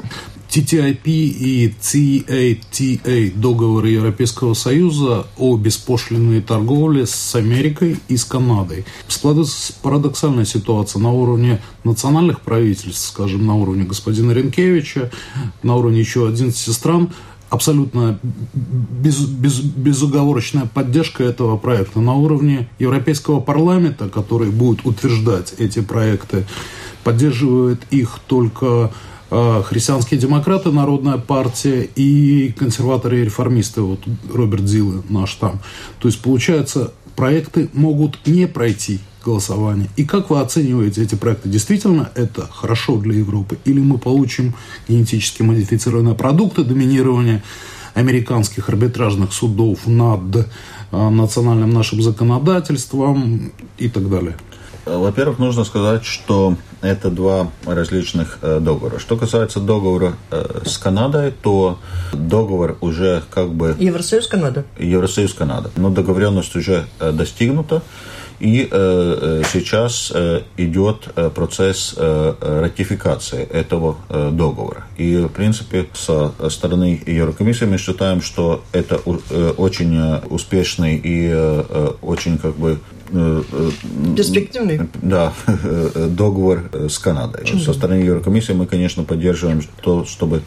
TTIP 0.55 1.01
и 1.05 1.73
CETA 1.81 3.37
договоры 3.37 3.89
Европейского 3.89 4.53
Союза 4.53 5.27
о 5.37 5.57
беспошлинной 5.57 6.41
торговле 6.41 7.05
с 7.05 7.35
Америкой 7.35 7.97
и 8.07 8.15
с 8.15 8.23
Канадой. 8.23 8.85
Складывается 9.09 9.73
парадоксальная 9.81 10.45
ситуация 10.45 11.01
на 11.01 11.11
уровне 11.11 11.61
национальных 11.83 12.39
правительств, 12.39 13.05
скажем, 13.09 13.45
на 13.45 13.55
уровне 13.55 13.83
господина 13.83 14.31
Ринкевича, 14.31 15.11
на 15.61 15.75
уровне 15.75 15.99
еще 15.99 16.25
11 16.25 16.73
стран, 16.73 17.09
абсолютно 17.49 18.17
без, 18.53 19.25
без, 19.25 19.59
безуговорочная 19.59 20.67
поддержка 20.73 21.25
этого 21.25 21.57
проекта 21.57 21.99
на 21.99 22.13
уровне 22.13 22.69
Европейского 22.79 23.41
парламента, 23.41 24.07
который 24.07 24.51
будет 24.51 24.85
утверждать 24.85 25.53
эти 25.57 25.81
проекты, 25.81 26.45
поддерживает 27.03 27.81
их 27.91 28.19
только 28.25 28.65
а, 28.65 28.91
христианские 29.63 30.19
демократы, 30.19 30.71
Народная 30.71 31.17
партия 31.17 31.89
и 31.95 32.53
консерваторы 32.57 33.21
и 33.21 33.25
реформисты, 33.25 33.81
вот 33.81 33.99
Роберт 34.33 34.67
Зилы 34.67 35.03
наш 35.09 35.33
там. 35.35 35.59
То 35.99 36.07
есть, 36.07 36.21
получается, 36.21 36.93
проекты 37.15 37.69
могут 37.73 38.25
не 38.27 38.47
пройти 38.47 38.99
голосование. 39.25 39.89
И 39.95 40.05
как 40.05 40.29
вы 40.29 40.39
оцениваете 40.39 41.01
эти 41.01 41.15
проекты? 41.15 41.49
Действительно 41.49 42.11
это 42.15 42.47
хорошо 42.51 42.97
для 42.97 43.15
Европы? 43.15 43.57
Или 43.65 43.79
мы 43.79 43.97
получим 43.97 44.53
генетически 44.87 45.41
модифицированные 45.41 46.15
продукты 46.15 46.63
доминирования 46.63 47.43
американских 47.95 48.69
арбитражных 48.69 49.33
судов 49.33 49.87
над 49.87 50.47
а, 50.91 51.09
национальным 51.09 51.71
нашим 51.71 52.01
законодательством 52.01 53.51
и 53.77 53.89
так 53.89 54.09
далее? 54.09 54.37
Во-первых, 54.85 55.39
нужно 55.39 55.63
сказать, 55.63 56.05
что 56.05 56.57
это 56.81 57.09
два 57.09 57.49
различных 57.65 58.37
э, 58.41 58.59
договора. 58.59 58.99
Что 58.99 59.17
касается 59.17 59.59
договора 59.59 60.13
э, 60.29 60.61
с 60.65 60.77
Канадой, 60.77 61.31
то 61.31 61.79
договор 62.13 62.77
уже 62.81 63.23
как 63.31 63.49
бы... 63.49 63.75
Евросоюз 63.79 64.27
Канада. 64.27 64.63
Евросоюз 64.77 65.33
Канада. 65.33 65.71
Но 65.75 65.89
договоренность 65.89 66.55
уже 66.55 66.85
э, 66.99 67.11
достигнута. 67.11 67.81
И 68.37 68.67
сейчас 69.49 70.11
идет 70.57 71.07
процесс 71.33 71.95
ратификации 71.97 73.43
этого 73.43 73.95
договора. 74.09 74.83
И, 74.97 75.15
в 75.15 75.29
принципе, 75.29 75.87
со 75.93 76.33
стороны 76.49 77.01
Еврокомиссии 77.05 77.63
мы 77.63 77.77
считаем, 77.77 78.21
что 78.21 78.61
это 78.73 78.97
очень 78.97 80.17
успешный 80.29 80.99
и 81.01 81.33
очень 82.01 82.37
как 82.37 82.57
бы 82.57 82.81
Э, 83.04 83.04
э, 83.04 83.04
Перспективный? 84.15 84.81
Да, 85.01 85.33
договор 85.95 86.69
с 86.73 86.97
Канадой. 86.99 87.41
Почему? 87.41 87.61
Со 87.61 87.73
стороны 87.73 87.99
Еврокомиссии 87.99 88.53
мы, 88.53 88.65
конечно, 88.65 89.03
поддерживаем 89.03 89.61
то, 89.81 90.05
чтобы 90.05 90.41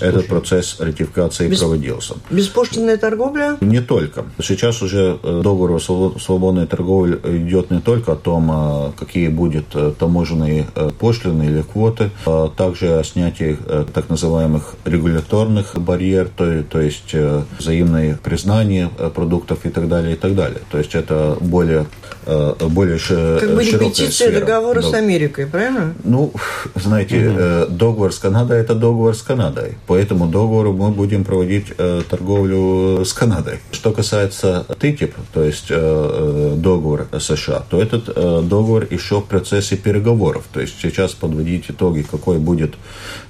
этот 0.00 0.26
процесс 0.26 0.80
ратификации 0.80 1.48
Без... 1.48 1.60
проводился. 1.60 2.14
Беспошлинная 2.30 2.96
торговля? 2.96 3.56
Не 3.60 3.80
только. 3.80 4.24
Сейчас 4.42 4.82
уже 4.82 5.18
э, 5.22 5.40
договор 5.42 5.72
о 5.72 5.80
свободной 5.80 6.66
торговле 6.66 7.18
идет 7.24 7.70
не 7.70 7.80
только 7.80 8.12
о 8.12 8.16
том, 8.16 8.92
какие 8.98 9.28
будут 9.28 9.74
таможенные 9.98 10.66
пошлины 10.98 11.44
или 11.44 11.62
квоты, 11.62 12.10
а 12.26 12.48
также 12.48 12.98
о 12.98 13.04
снятии 13.04 13.56
так 13.92 14.08
называемых 14.08 14.74
регуляторных 14.84 15.78
барьеров, 15.78 16.30
то, 16.36 16.62
то 16.62 16.80
есть 16.80 17.14
взаимное 17.58 18.18
признание 18.22 18.88
продуктов 19.14 19.64
и 19.64 19.70
так 19.70 19.88
далее, 19.88 20.14
и 20.14 20.16
так 20.16 20.34
далее. 20.34 20.60
То 20.70 20.78
есть 20.78 20.94
это 20.94 21.36
более 21.40 21.86
Э, 22.26 22.54
более 22.68 22.98
как 22.98 23.54
бы 23.54 23.62
репетиция 23.62 24.28
сфера. 24.28 24.40
договора 24.40 24.80
да. 24.80 24.88
с 24.88 24.94
Америкой, 24.94 25.46
правильно? 25.46 25.94
Ну, 26.04 26.32
знаете, 26.74 27.28
угу. 27.28 27.74
договор 27.74 28.12
с 28.12 28.18
Канадой– 28.18 28.60
это 28.60 28.74
договор 28.74 29.14
с 29.14 29.22
Канадой. 29.22 29.74
По 29.86 29.96
этому 29.96 30.26
договору 30.26 30.72
мы 30.72 30.90
будем 30.90 31.24
проводить 31.24 31.66
э, 31.76 32.02
торговлю 32.08 33.04
с 33.04 33.12
Канадой. 33.12 33.60
Что 33.72 33.92
касается 33.92 34.64
TTIP, 34.68 35.12
то 35.32 35.44
есть 35.44 35.68
договор 35.68 37.08
США, 37.18 37.64
то 37.68 37.80
этот 37.80 38.06
договор 38.06 38.86
еще 38.90 39.20
в 39.20 39.24
процессе 39.24 39.76
переговоров. 39.76 40.44
То 40.52 40.60
есть 40.60 40.80
сейчас 40.80 41.12
подводить 41.12 41.66
итоги, 41.68 42.02
какой 42.02 42.38
будет 42.38 42.74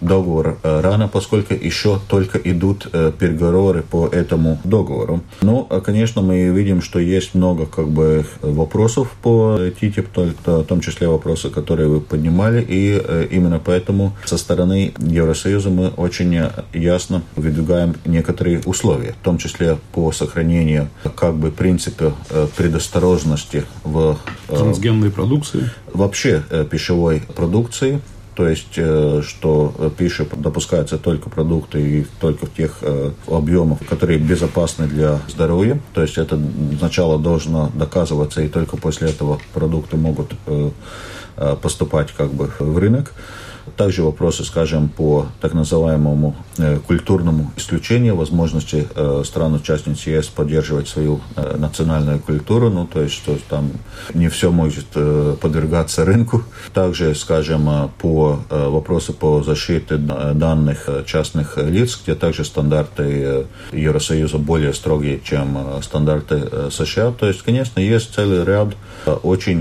договор 0.00 0.58
рано, 0.62 1.08
поскольку 1.08 1.54
еще 1.54 2.00
только 2.08 2.38
идут 2.38 2.90
переговоры 3.18 3.82
по 3.82 4.06
этому 4.06 4.60
договору. 4.64 5.22
Но, 5.42 5.64
конечно, 5.64 6.22
мы 6.22 6.48
видим, 6.48 6.82
что 6.82 6.98
есть 6.98 7.34
много 7.34 7.66
как 7.66 7.88
бы 7.88 8.24
вопросов 8.64 9.08
по 9.22 9.58
ТТИП, 9.78 10.08
в 10.46 10.64
том 10.64 10.80
числе 10.80 11.08
вопросы, 11.08 11.50
которые 11.50 11.88
вы 11.88 12.00
поднимали, 12.00 12.62
и 12.62 13.00
э, 13.02 13.28
именно 13.30 13.60
поэтому 13.64 14.12
со 14.24 14.38
стороны 14.38 14.94
Евросоюза 14.98 15.70
мы 15.70 15.88
очень 15.88 16.50
ясно 16.72 17.22
выдвигаем 17.36 17.94
некоторые 18.06 18.60
условия, 18.64 19.14
в 19.20 19.24
том 19.24 19.38
числе 19.38 19.78
по 19.92 20.12
сохранению 20.12 20.88
как 21.14 21.34
бы 21.34 21.50
принципа 21.50 22.14
э, 22.30 22.48
предосторожности 22.56 23.64
в 23.84 24.18
э, 24.48 24.56
трансгенной 24.56 25.10
продукции, 25.10 25.70
вообще 25.92 26.42
пищевой 26.70 27.22
продукции, 27.36 28.00
то 28.34 28.48
есть, 28.48 28.74
э, 28.76 29.22
что 29.24 29.92
пища 29.96 30.26
допускается 30.36 30.98
только 30.98 31.30
продукты 31.30 31.80
и 31.80 32.06
только 32.20 32.46
в 32.46 32.54
тех 32.54 32.78
э, 32.82 33.10
объемах, 33.28 33.78
которые 33.88 34.18
безопасны 34.18 34.86
для 34.86 35.20
здоровья. 35.28 35.80
То 35.92 36.02
есть, 36.02 36.18
это 36.18 36.38
сначала 36.78 37.18
должно 37.18 37.70
доказываться, 37.74 38.42
и 38.42 38.48
только 38.48 38.76
после 38.76 39.10
этого 39.10 39.38
продукты 39.52 39.96
могут 39.96 40.32
э, 40.46 40.70
поступать 41.62 42.12
как 42.12 42.32
бы 42.32 42.50
в 42.58 42.78
рынок. 42.78 43.12
Также 43.76 44.02
вопросы, 44.02 44.44
скажем, 44.44 44.88
по 44.88 45.26
так 45.40 45.54
называемому 45.54 46.36
э, 46.58 46.78
культурному 46.86 47.50
исключению, 47.56 48.14
возможности 48.14 48.86
э, 48.94 49.22
стран-участниц 49.24 50.06
ЕС 50.06 50.26
поддерживать 50.28 50.88
свою 50.88 51.20
э, 51.34 51.56
национальную 51.56 52.20
культуру, 52.20 52.70
ну, 52.70 52.86
то 52.86 53.00
есть, 53.00 53.14
что 53.14 53.36
там 53.48 53.70
не 54.12 54.28
все 54.28 54.50
может 54.50 54.86
подвергаться 55.40 56.04
рынку. 56.04 56.42
Также, 56.72 57.14
скажем, 57.14 57.90
по 58.00 58.38
вопросу 58.50 59.12
по 59.12 59.42
защите 59.42 59.96
данных 59.96 60.88
частных 61.06 61.56
лиц, 61.56 62.00
где 62.02 62.14
также 62.14 62.44
стандарты 62.44 63.46
Евросоюза 63.72 64.38
более 64.38 64.74
строгие, 64.74 65.20
чем 65.24 65.58
стандарты 65.82 66.70
США. 66.70 67.12
То 67.12 67.26
есть, 67.26 67.42
конечно, 67.42 67.80
есть 67.80 68.14
целый 68.14 68.44
ряд 68.44 68.74
очень 69.22 69.60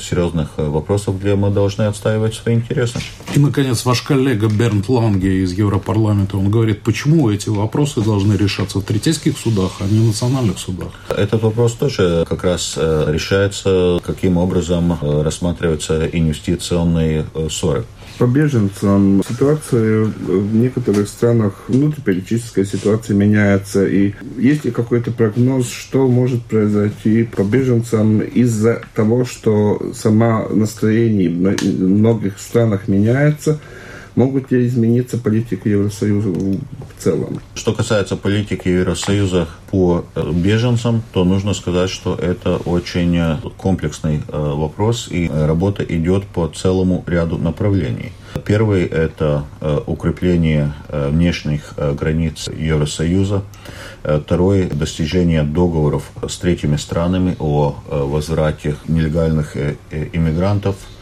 серьезных 0.00 0.50
вопросов, 0.56 1.20
где 1.20 1.34
мы 1.34 1.50
должны 1.50 1.82
отстаивать 1.82 2.34
свои 2.34 2.56
интересы. 2.56 2.98
Наконец, 3.44 3.84
ваш 3.84 4.00
коллега 4.00 4.48
Бернт 4.48 4.88
Ланге 4.88 5.42
из 5.42 5.52
Европарламента, 5.52 6.38
он 6.38 6.50
говорит, 6.50 6.80
почему 6.80 7.28
эти 7.28 7.50
вопросы 7.50 8.00
должны 8.00 8.32
решаться 8.38 8.78
в 8.78 8.84
третейских 8.84 9.36
судах, 9.36 9.72
а 9.80 9.84
не 9.84 9.98
в 9.98 10.06
национальных 10.06 10.58
судах? 10.58 10.88
Этот 11.10 11.42
вопрос 11.42 11.74
тоже 11.74 12.24
как 12.26 12.42
раз 12.42 12.72
э, 12.78 13.04
решается, 13.08 14.00
каким 14.02 14.38
образом 14.38 14.98
э, 14.98 15.22
рассматриваются 15.22 16.06
инвестиционные 16.06 17.26
э, 17.34 17.48
ссоры 17.50 17.84
по 18.18 18.26
беженцам 18.26 19.22
ситуация 19.28 20.04
в 20.04 20.54
некоторых 20.54 21.08
странах, 21.08 21.64
внутриполитическая 21.68 22.64
ситуация 22.64 23.16
меняется. 23.16 23.86
И 23.86 24.14
есть 24.36 24.64
ли 24.64 24.70
какой-то 24.70 25.10
прогноз, 25.10 25.68
что 25.68 26.06
может 26.08 26.42
произойти 26.42 27.24
по 27.24 27.42
беженцам 27.42 28.20
из-за 28.20 28.82
того, 28.94 29.24
что 29.24 29.92
сама 29.94 30.48
настроение 30.48 31.30
в 31.30 31.80
многих 31.80 32.38
странах 32.38 32.88
меняется– 32.88 33.58
Могут 34.16 34.52
ли 34.52 34.66
измениться 34.66 35.18
политика 35.18 35.68
Евросоюза 35.68 36.28
в 36.28 36.58
целом? 36.98 37.40
Что 37.56 37.72
касается 37.72 38.16
политики 38.16 38.68
Евросоюза 38.68 39.48
по 39.70 40.04
э, 40.14 40.30
беженцам, 40.32 41.02
то 41.12 41.24
нужно 41.24 41.52
сказать, 41.52 41.90
что 41.90 42.14
это 42.14 42.58
очень 42.58 43.16
э, 43.16 43.38
комплексный 43.56 44.22
э, 44.28 44.52
вопрос, 44.54 45.08
и 45.10 45.28
работа 45.28 45.82
идет 45.82 46.26
по 46.26 46.46
целому 46.46 47.02
ряду 47.08 47.38
направлений. 47.38 48.12
Первый– 48.44 48.84
это 48.84 49.44
укрепление 49.86 50.74
внешних 50.88 51.74
границ 51.76 52.48
Евросоюза. 52.48 53.42
Второй– 54.02 54.64
достижение 54.72 55.44
договоров 55.44 56.10
с 56.28 56.36
третьими 56.38 56.74
странами 56.74 57.36
о 57.38 57.76
возврате 57.88 58.74
нелегальных 58.88 59.56
иммигрантов– 59.90 60.74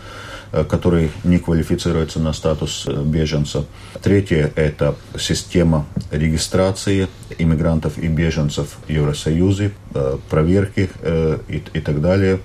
который 0.68 1.10
не 1.24 1.38
квалифицируется 1.38 2.20
на 2.20 2.32
статус 2.32 2.84
э, 2.86 3.02
беженца. 3.04 3.64
Третье– 4.02 4.52
это 4.56 4.96
система 5.18 5.86
регистрации 6.10 7.08
иммигрантов 7.38 7.98
и 7.98 8.08
беженцев 8.08 8.76
в 8.86 8.90
Евросоюзе, 8.90 9.72
э, 9.94 10.18
проверки 10.28 10.90
и, 11.48 11.62
и 11.72 11.80
так 11.80 12.00
далее. 12.00 12.40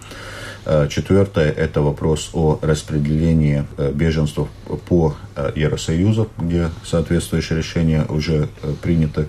Четвертое– 0.90 1.50
это 1.58 1.82
вопрос 1.82 2.32
о 2.34 2.60
распределении 2.62 3.66
беженцев 3.94 4.50
по 4.90 5.16
Евросоюзу, 5.56 6.30
где 6.38 6.72
соответствующие 6.84 7.60
решения 7.60 8.06
уже 8.10 8.50
приняты 8.82 9.28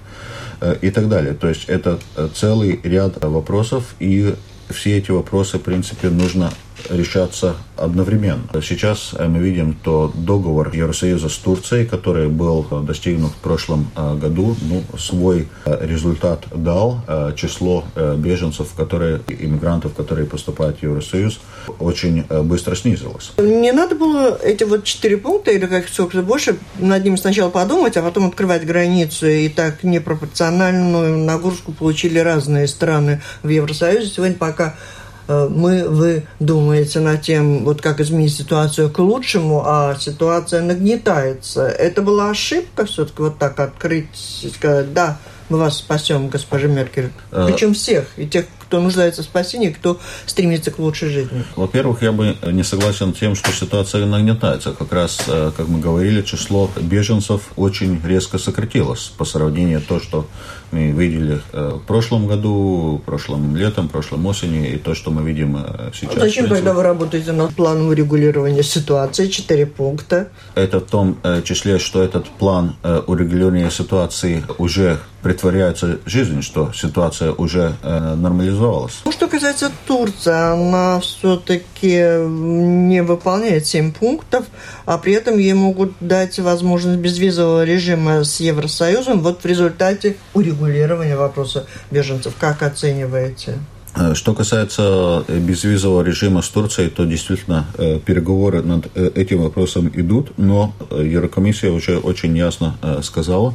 и 0.80 0.90
так 0.90 1.08
далее. 1.08 1.34
То 1.34 1.48
есть 1.48 1.66
это 1.66 2.00
целый 2.34 2.80
ряд 2.82 3.22
вопросов, 3.24 3.94
и 4.00 4.34
все 4.68 4.98
эти 4.98 5.12
вопросы, 5.12 5.58
в 5.58 5.62
принципе, 5.62 6.08
нужно 6.08 6.50
решаться 6.90 7.56
одновременно. 7.76 8.48
Сейчас 8.62 9.14
э, 9.16 9.26
мы 9.26 9.38
видим, 9.38 9.76
что 9.82 10.12
договор 10.14 10.70
Евросоюза 10.72 11.28
с 11.28 11.36
Турцией, 11.36 11.86
который 11.86 12.28
был 12.28 12.64
достигнут 12.82 13.32
в 13.32 13.36
прошлом 13.36 13.90
э, 13.96 14.16
году, 14.16 14.56
ну, 14.62 14.82
свой 14.98 15.48
э, 15.64 15.86
результат 15.86 16.44
дал. 16.54 17.00
Число 17.36 17.84
беженцев, 18.16 18.72
которые, 18.76 19.20
иммигрантов, 19.28 19.94
которые 19.94 20.26
поступают 20.26 20.78
в 20.78 20.82
Евросоюз, 20.82 21.40
очень 21.78 22.24
быстро 22.42 22.74
снизилось. 22.74 23.32
Не 23.38 23.72
надо 23.72 23.94
было 23.94 24.38
эти 24.42 24.64
вот 24.64 24.84
четыре 24.84 25.16
пункта, 25.16 25.50
или 25.50 25.66
как 25.66 25.88
собственно 25.88 26.22
больше, 26.22 26.56
над 26.78 27.04
ним 27.04 27.16
сначала 27.16 27.50
подумать, 27.50 27.96
а 27.96 28.02
потом 28.02 28.28
открывать 28.28 28.66
границы, 28.66 29.46
и 29.46 29.48
так 29.48 29.82
непропорциональную 29.82 31.18
нагрузку 31.18 31.72
получили 31.72 32.18
разные 32.18 32.68
страны 32.68 33.22
в 33.42 33.48
Евросоюзе. 33.48 34.08
Сегодня 34.08 34.36
пока 34.36 34.68
Э, 34.68 34.97
мы, 35.28 35.88
вы 35.88 36.24
думаете 36.40 37.00
над 37.00 37.22
тем, 37.22 37.64
вот 37.64 37.80
как 37.82 38.00
изменить 38.00 38.34
ситуацию 38.34 38.90
к 38.90 38.98
лучшему, 38.98 39.62
а 39.64 39.94
ситуация 39.98 40.62
нагнетается. 40.62 41.66
Это 41.66 42.02
была 42.02 42.30
ошибка 42.30 42.86
все-таки 42.86 43.22
вот 43.22 43.38
так 43.38 43.60
открыть, 43.60 44.08
сказать, 44.54 44.92
да, 44.92 45.18
мы 45.48 45.58
вас 45.58 45.78
спасем, 45.78 46.28
госпожа 46.28 46.66
Меркель. 46.66 47.10
А... 47.30 47.46
Причем 47.46 47.74
всех, 47.74 48.06
и 48.16 48.26
тех, 48.26 48.46
кто 48.68 48.80
нуждается 48.80 49.22
в 49.22 49.24
спасении, 49.24 49.70
кто 49.70 49.98
стремится 50.26 50.70
к 50.70 50.78
лучшей 50.78 51.08
жизни. 51.08 51.42
Во-первых, 51.56 52.02
я 52.02 52.12
бы 52.12 52.36
не 52.52 52.62
согласен 52.62 53.14
с 53.14 53.18
тем, 53.18 53.34
что 53.34 53.50
ситуация 53.50 54.04
нагнетается. 54.04 54.72
Как 54.72 54.92
раз, 54.92 55.20
э, 55.26 55.52
как 55.56 55.68
мы 55.68 55.80
говорили, 55.80 56.20
число 56.20 56.70
беженцев 56.78 57.40
очень 57.56 57.98
резко 58.04 58.38
сократилось 58.38 59.10
по 59.16 59.24
сравнению 59.24 59.80
с 59.80 59.84
то, 59.84 60.00
что 60.00 60.26
мы 60.70 60.90
видели 60.90 61.40
э, 61.52 61.78
в 61.82 61.86
прошлом 61.86 62.26
году, 62.26 63.00
прошлым 63.06 63.56
летом, 63.56 63.88
прошлым 63.88 64.26
осенью, 64.26 64.74
и 64.74 64.76
то, 64.76 64.94
что 64.94 65.10
мы 65.10 65.22
видим 65.22 65.56
э, 65.56 65.90
сейчас. 65.94 66.16
А 66.16 66.20
зачем 66.20 66.48
тогда 66.48 66.74
вы 66.74 66.82
работаете 66.82 67.32
над 67.32 67.54
планом 67.54 67.88
урегулирования 67.88 68.62
ситуации? 68.62 69.28
Четыре 69.28 69.64
пункта. 69.64 70.28
Это 70.54 70.80
в 70.80 70.90
том 70.90 71.16
числе, 71.42 71.78
что 71.78 72.02
этот 72.02 72.26
план 72.26 72.76
урегулирования 73.06 73.70
ситуации 73.70 74.44
уже 74.58 74.98
притворяются 75.22 75.98
жизнь, 76.06 76.42
что 76.42 76.72
ситуация 76.72 77.32
уже 77.32 77.74
э, 77.82 78.14
нормализовалась. 78.14 79.00
Ну, 79.04 79.12
что 79.12 79.28
касается 79.28 79.70
Турции, 79.86 80.32
она 80.32 81.00
все-таки 81.00 82.26
не 82.28 83.02
выполняет 83.02 83.66
7 83.66 83.92
пунктов, 83.92 84.46
а 84.84 84.98
при 84.98 85.14
этом 85.14 85.38
ей 85.38 85.54
могут 85.54 85.92
дать 86.00 86.38
возможность 86.38 86.98
безвизового 86.98 87.64
режима 87.64 88.24
с 88.24 88.40
Евросоюзом 88.40 89.20
вот 89.20 89.42
в 89.42 89.46
результате 89.46 90.16
урегулирования 90.34 91.16
вопроса 91.16 91.66
беженцев. 91.90 92.34
Как 92.38 92.62
оцениваете? 92.62 93.58
Э, 93.98 94.14
что 94.14 94.34
касается 94.34 95.24
э, 95.26 95.38
безвизового 95.38 96.02
режима 96.02 96.42
с 96.42 96.48
Турцией, 96.48 96.90
то 96.90 97.04
действительно 97.04 97.66
э, 97.76 97.98
переговоры 97.98 98.62
над 98.62 98.96
этим 98.96 99.42
вопросом 99.42 99.90
идут, 99.94 100.32
но 100.36 100.72
Еврокомиссия 100.90 101.70
уже 101.70 101.98
очень 101.98 102.36
ясно 102.36 102.76
сказала, 103.02 103.54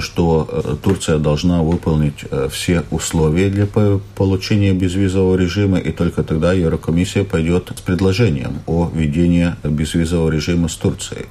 что 0.00 0.48
э, 0.50 0.76
Турция 0.82 1.18
должна 1.18 1.62
выполнить 1.62 2.24
э, 2.30 2.48
все 2.50 2.84
условия 2.90 3.50
для 3.50 3.66
получения 4.14 4.72
безвизового 4.72 5.36
режима, 5.36 5.78
и 5.78 5.92
только 5.92 6.22
тогда 6.22 6.52
Еврокомиссия 6.52 7.24
пойдет 7.24 7.72
с 7.76 7.80
предложением 7.80 8.60
о 8.66 8.90
введении 8.92 9.54
безвизового 9.62 10.30
режима 10.30 10.68
с 10.68 10.76
Турцией. 10.76 11.26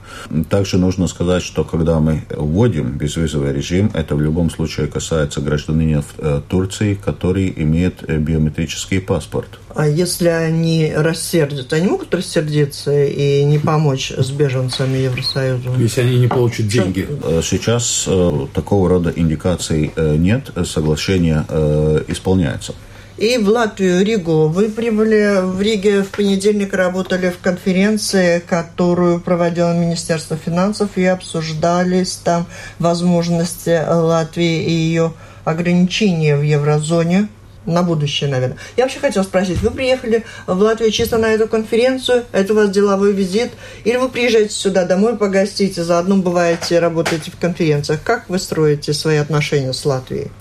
Также 0.49 0.77
нужно 0.77 1.07
сказать, 1.07 1.43
что 1.43 1.63
когда 1.63 1.99
мы 1.99 2.23
вводим 2.29 2.91
безвизовый 2.97 3.53
режим, 3.53 3.89
это 3.93 4.15
в 4.15 4.21
любом 4.21 4.49
случае 4.49 4.87
касается 4.87 5.41
гражданина 5.41 6.03
Турции, 6.47 6.93
который 6.93 7.53
имеет 7.55 8.03
биометрический 8.07 9.01
паспорт. 9.01 9.59
А 9.75 9.87
если 9.87 10.27
они 10.27 10.93
рассердятся, 10.95 11.75
они 11.77 11.87
могут 11.87 12.13
рассердиться 12.13 13.03
и 13.05 13.43
не 13.43 13.57
помочь 13.57 14.11
с 14.11 14.29
беженцами 14.29 14.97
Евросоюза? 14.97 15.71
Если 15.79 16.01
они 16.01 16.19
не 16.19 16.27
получат 16.27 16.67
деньги. 16.67 17.07
Сейчас 17.41 18.07
такого 18.47 18.89
рода 18.89 19.11
индикаций 19.15 19.91
э, 19.95 20.15
нет, 20.15 20.51
соглашение 20.65 21.45
э, 21.47 22.03
исполняется. 22.07 22.73
И 23.17 23.37
в 23.37 23.47
Латвию, 23.47 24.03
Ригу. 24.03 24.47
Вы 24.47 24.69
прибыли 24.69 25.41
в 25.43 25.61
Риге 25.61 26.01
в 26.01 26.09
понедельник, 26.09 26.73
работали 26.73 27.29
в 27.29 27.37
конференции, 27.37 28.39
которую 28.39 29.19
проводило 29.21 29.71
Министерство 29.73 30.35
финансов, 30.35 30.97
и 30.97 31.05
обсуждались 31.05 32.15
там 32.15 32.47
возможности 32.79 33.81
Латвии 33.87 34.63
и 34.63 34.71
ее 34.71 35.13
ограничения 35.45 36.35
в 36.35 36.41
еврозоне 36.41 37.27
на 37.65 37.83
будущее, 37.83 38.29
наверное. 38.29 38.57
Я 38.77 38.83
вообще 38.83 38.99
хотела 38.99 39.23
спросить, 39.23 39.61
вы 39.61 39.71
приехали 39.71 40.25
в 40.47 40.59
Латвию 40.59 40.91
чисто 40.91 41.17
на 41.17 41.27
эту 41.27 41.47
конференцию, 41.47 42.25
это 42.31 42.53
у 42.53 42.55
вас 42.55 42.69
деловой 42.69 43.13
визит, 43.13 43.51
или 43.83 43.97
вы 43.97 44.09
приезжаете 44.09 44.53
сюда 44.53 44.85
домой 44.85 45.17
погостить, 45.17 45.77
и 45.77 45.81
заодно 45.81 46.17
бываете, 46.17 46.79
работаете 46.79 47.31
в 47.31 47.37
конференциях? 47.37 48.01
Как 48.03 48.29
вы 48.29 48.39
строите 48.39 48.93
свои 48.93 49.17
отношения 49.17 49.73
с 49.73 49.85
Латвией? 49.85 50.31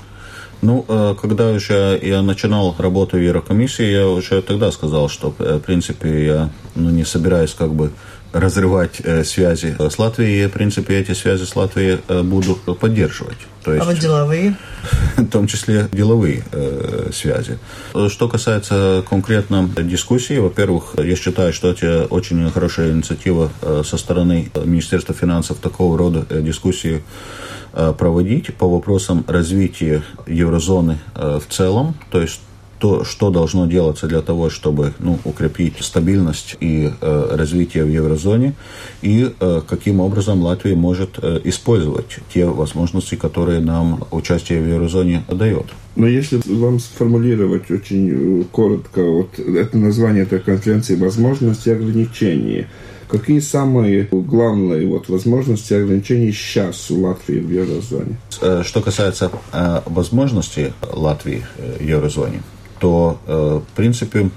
Ну, 0.62 0.84
э, 0.88 1.16
когда 1.20 1.50
уже 1.50 1.98
я 2.00 2.22
начинал 2.22 2.74
работу 2.78 3.16
в 3.16 3.20
Еврокомиссии, 3.20 3.84
я 3.84 4.06
уже 4.06 4.40
тогда 4.42 4.70
сказал, 4.70 5.08
что, 5.08 5.34
э, 5.40 5.56
в 5.56 5.60
принципе, 5.60 6.24
я 6.24 6.50
ну, 6.76 6.90
не 6.90 7.04
собираюсь 7.04 7.52
как 7.52 7.74
бы 7.74 7.90
разрывать 8.32 9.00
э, 9.04 9.24
связи 9.24 9.76
с 9.78 9.98
Латвией, 9.98 10.44
и, 10.44 10.46
в 10.46 10.52
принципе, 10.52 10.98
эти 10.98 11.12
связи 11.12 11.44
с 11.44 11.54
Латвией 11.54 12.00
э, 12.08 12.22
буду 12.22 12.56
поддерживать. 12.56 13.38
То 13.64 13.72
есть, 13.72 13.84
а 13.84 13.88
вот 13.88 13.98
деловые? 13.98 14.56
В 15.16 15.26
том 15.28 15.46
числе 15.46 15.88
деловые 15.92 16.44
э, 16.50 17.10
связи. 17.12 17.58
Что 18.08 18.28
касается 18.28 19.04
конкретно 19.08 19.68
дискуссии, 19.78 20.38
во-первых, 20.38 20.94
я 20.98 21.14
считаю, 21.14 21.52
что 21.52 21.70
это 21.70 22.06
очень 22.10 22.50
хорошая 22.50 22.90
инициатива 22.92 23.50
э, 23.60 23.82
со 23.84 23.96
стороны 23.96 24.50
Министерства 24.64 25.14
финансов 25.14 25.58
такого 25.58 25.96
рода 25.96 26.26
э, 26.28 26.40
дискуссии 26.42 27.04
э, 27.72 27.94
проводить 27.96 28.54
по 28.56 28.68
вопросам 28.68 29.24
развития 29.28 30.02
еврозоны 30.26 30.98
в 31.14 31.44
целом, 31.48 31.94
то 32.10 32.20
есть 32.20 32.40
то, 32.82 33.04
что 33.04 33.30
должно 33.30 33.66
делаться 33.66 34.08
для 34.08 34.22
того, 34.22 34.50
чтобы 34.50 34.92
ну, 34.98 35.16
укрепить 35.22 35.74
стабильность 35.84 36.56
и 36.58 36.90
э, 37.00 37.36
развитие 37.36 37.84
в 37.84 37.88
еврозоне, 37.88 38.54
и 39.02 39.32
э, 39.38 39.60
каким 39.68 40.00
образом 40.00 40.42
Латвия 40.42 40.74
может 40.74 41.10
э, 41.22 41.40
использовать 41.44 42.18
те 42.34 42.44
возможности, 42.44 43.14
которые 43.14 43.60
нам 43.60 44.04
участие 44.10 44.60
в 44.60 44.66
еврозоне 44.66 45.22
дает. 45.28 45.66
Но 45.94 46.06
если 46.06 46.40
вам 46.46 46.80
сформулировать 46.80 47.70
очень 47.70 48.40
э, 48.40 48.44
коротко 48.50 49.02
вот 49.02 49.38
это 49.38 49.76
название 49.76 50.22
этой 50.22 50.40
конференции 50.40 50.96
«Возможности 50.96 51.68
и 51.68 51.72
ограничения», 51.72 52.68
Какие 53.08 53.40
самые 53.40 54.08
главные 54.10 54.86
вот, 54.86 55.10
возможности 55.10 55.74
и 55.74 55.76
ограничения 55.76 56.32
сейчас 56.32 56.90
у 56.90 57.02
Латвии 57.02 57.40
в 57.40 57.52
еврозоне? 57.52 58.16
Э, 58.40 58.62
что 58.64 58.80
касается 58.80 59.30
э, 59.52 59.82
возможностей 59.84 60.72
Латвии 60.80 61.44
в 61.58 61.82
еврозоне, 61.82 62.40
то, 62.80 63.20
в 63.26 63.76
принципе, 63.76 64.30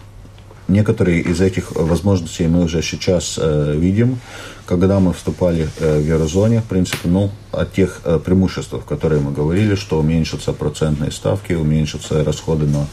некоторые 0.67 1.21
из 1.21 1.39
этих 1.39 1.71
возможностей 1.71 2.47
мы 2.47 2.65
уже 2.65 2.81
сейчас 2.81 3.39
видим. 3.41 4.19
Когда 4.65 4.99
мы 4.99 5.13
вступали 5.13 5.69
э, 5.79 5.99
в 5.99 6.05
еврозоне, 6.05 6.61
в 6.61 6.65
принципе, 6.65 7.07
ну, 7.09 7.31
о 7.51 7.65
тех 7.65 8.01
преимуществ, 8.25 8.73
которые 8.85 9.21
мы 9.21 9.31
говорили, 9.31 9.75
что 9.75 9.99
уменьшатся 9.99 10.51
процентные 10.51 11.11
ставки, 11.11 11.53
уменьшатся 11.53 12.23
расходы 12.23 12.65
на 12.65 12.87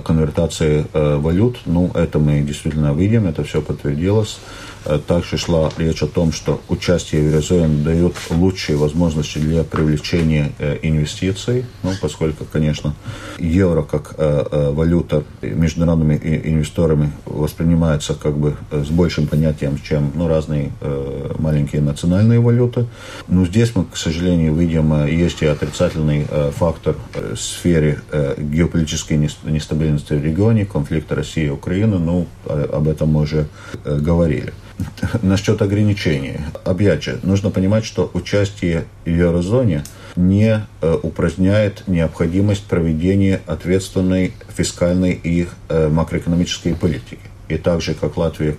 конвертации 0.00 0.86
валют, 0.92 1.58
ну, 1.66 1.90
это 1.94 2.18
мы 2.18 2.40
действительно 2.40 2.92
видим, 2.92 3.26
это 3.26 3.44
все 3.44 3.60
подтвердилось. 3.62 4.38
Э, 4.84 4.98
также 4.98 5.38
шла 5.38 5.70
речь 5.78 6.02
о 6.02 6.06
том, 6.06 6.32
что 6.32 6.60
участие 6.68 7.22
в 7.22 7.26
еврозоне 7.26 7.82
дает 7.82 8.14
лучшие 8.30 8.76
возможности 8.76 9.38
для 9.38 9.64
привлечения 9.64 10.52
э, 10.58 10.78
инвестиций, 10.82 11.64
ну, 11.82 11.92
поскольку, 12.00 12.44
конечно, 12.44 12.94
евро 13.38 13.82
как 13.82 14.14
э, 14.18 14.70
валюта 14.72 15.24
международными 15.42 16.20
инвесторами 16.44 17.12
воспринимается 17.24 18.14
как 18.14 18.36
бы 18.36 18.56
с 18.70 18.88
большим 18.88 19.26
понятием, 19.26 19.78
чем 19.78 20.12
ну, 20.14 20.28
разные 20.28 20.72
маленькие 21.38 21.82
национальные 21.82 22.40
валюты. 22.40 22.86
Но 23.28 23.44
здесь 23.44 23.74
мы, 23.74 23.84
к 23.84 23.96
сожалению, 23.96 24.54
видим, 24.54 25.06
есть 25.06 25.42
и 25.42 25.46
отрицательный 25.46 26.26
фактор 26.56 26.96
в 27.14 27.36
сфере 27.36 28.00
геополитической 28.38 29.14
нестабильности 29.14 30.14
в 30.14 30.24
регионе, 30.24 30.64
конфликта 30.64 31.14
России 31.14 31.46
и 31.46 31.50
Украины, 31.50 31.98
ну, 31.98 32.26
об 32.46 32.88
этом 32.88 33.10
мы 33.10 33.22
уже 33.22 33.46
говорили. 33.84 34.52
Насчет 35.22 35.62
ограничений. 35.62 36.38
Опять 36.64 37.04
же, 37.04 37.20
нужно 37.22 37.50
понимать, 37.50 37.84
что 37.84 38.10
участие 38.14 38.84
в 39.04 39.08
еврозоне 39.08 39.84
не 40.16 40.66
э, 40.80 40.98
упраздняет 41.02 41.84
необходимость 41.86 42.64
проведения 42.64 43.40
ответственной 43.46 44.32
фискальной 44.56 45.12
и 45.12 45.48
э, 45.68 45.88
макроэкономической 45.88 46.74
политики. 46.74 47.18
И 47.48 47.58
так 47.58 47.82
же, 47.82 47.94
как 47.94 48.16
Латвия, 48.16 48.56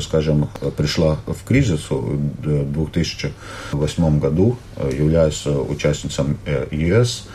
скажем, 0.00 0.48
пришла 0.76 1.18
в 1.26 1.44
кризис 1.46 1.90
в 1.90 2.72
2008 2.72 4.18
году, 4.18 4.56
э, 4.76 4.90
являясь 4.98 5.46
участницей 5.46 6.24
ЕС, 6.70 7.28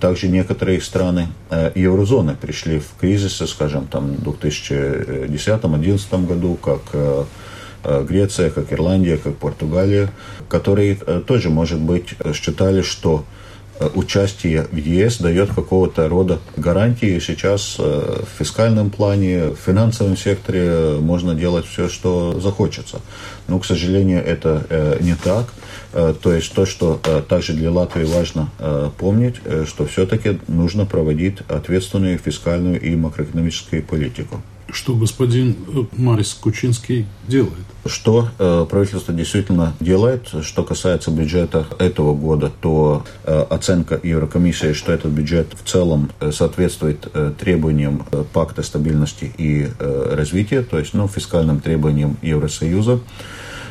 также 0.00 0.28
некоторые 0.28 0.80
страны 0.80 1.28
еврозоны 1.76 2.34
пришли 2.34 2.80
в 2.80 2.98
кризис, 3.00 3.36
скажем, 3.48 3.86
там, 3.86 4.16
в 4.16 4.28
2010-2011 4.28 6.26
году, 6.26 6.54
как 6.56 7.26
Э, 7.84 8.04
Греция, 8.04 8.50
как 8.50 8.72
Ирландия, 8.72 9.16
как 9.16 9.36
Португалия, 9.36 10.10
которые 10.48 10.98
э, 11.06 11.22
тоже, 11.24 11.48
может 11.48 11.78
быть, 11.78 12.14
считали, 12.34 12.82
что 12.82 13.24
э, 13.24 13.47
участие 13.94 14.66
в 14.70 14.76
ЕС 14.76 15.18
дает 15.18 15.54
какого-то 15.54 16.08
рода 16.08 16.38
гарантии. 16.56 17.18
Сейчас 17.18 17.78
в 17.78 18.26
фискальном 18.38 18.90
плане, 18.90 19.48
в 19.48 19.56
финансовом 19.56 20.16
секторе 20.16 20.98
можно 21.00 21.34
делать 21.34 21.66
все, 21.66 21.88
что 21.88 22.40
захочется. 22.40 23.00
Но, 23.46 23.58
к 23.58 23.64
сожалению, 23.64 24.24
это 24.24 24.98
не 25.00 25.14
так. 25.14 25.46
То 25.92 26.32
есть 26.32 26.52
то, 26.52 26.66
что 26.66 27.00
также 27.28 27.52
для 27.52 27.70
Латвии 27.70 28.04
важно 28.04 28.50
помнить, 28.98 29.36
что 29.66 29.86
все-таки 29.86 30.38
нужно 30.48 30.84
проводить 30.84 31.38
ответственную 31.48 32.18
фискальную 32.18 32.80
и 32.80 32.94
макроэкономическую 32.96 33.82
политику 33.82 34.42
что 34.70 34.94
господин 34.94 35.56
э, 35.66 35.84
Марис 35.96 36.34
Кучинский 36.34 37.06
делает? 37.26 37.52
Что 37.86 38.28
э, 38.38 38.66
правительство 38.68 39.14
действительно 39.14 39.74
делает, 39.80 40.28
что 40.42 40.62
касается 40.62 41.10
бюджета 41.10 41.66
этого 41.78 42.14
года, 42.14 42.50
то 42.60 43.04
э, 43.24 43.46
оценка 43.50 43.98
Еврокомиссии, 44.02 44.72
что 44.72 44.92
этот 44.92 45.12
бюджет 45.12 45.48
в 45.54 45.68
целом 45.68 46.10
э, 46.20 46.32
соответствует 46.32 47.08
э, 47.14 47.32
требованиям 47.38 48.06
э, 48.10 48.24
пакта 48.32 48.62
стабильности 48.62 49.32
и 49.38 49.68
э, 49.78 50.14
развития, 50.14 50.62
то 50.62 50.78
есть 50.78 50.94
ну, 50.94 51.08
фискальным 51.08 51.60
требованиям 51.60 52.16
Евросоюза. 52.22 53.00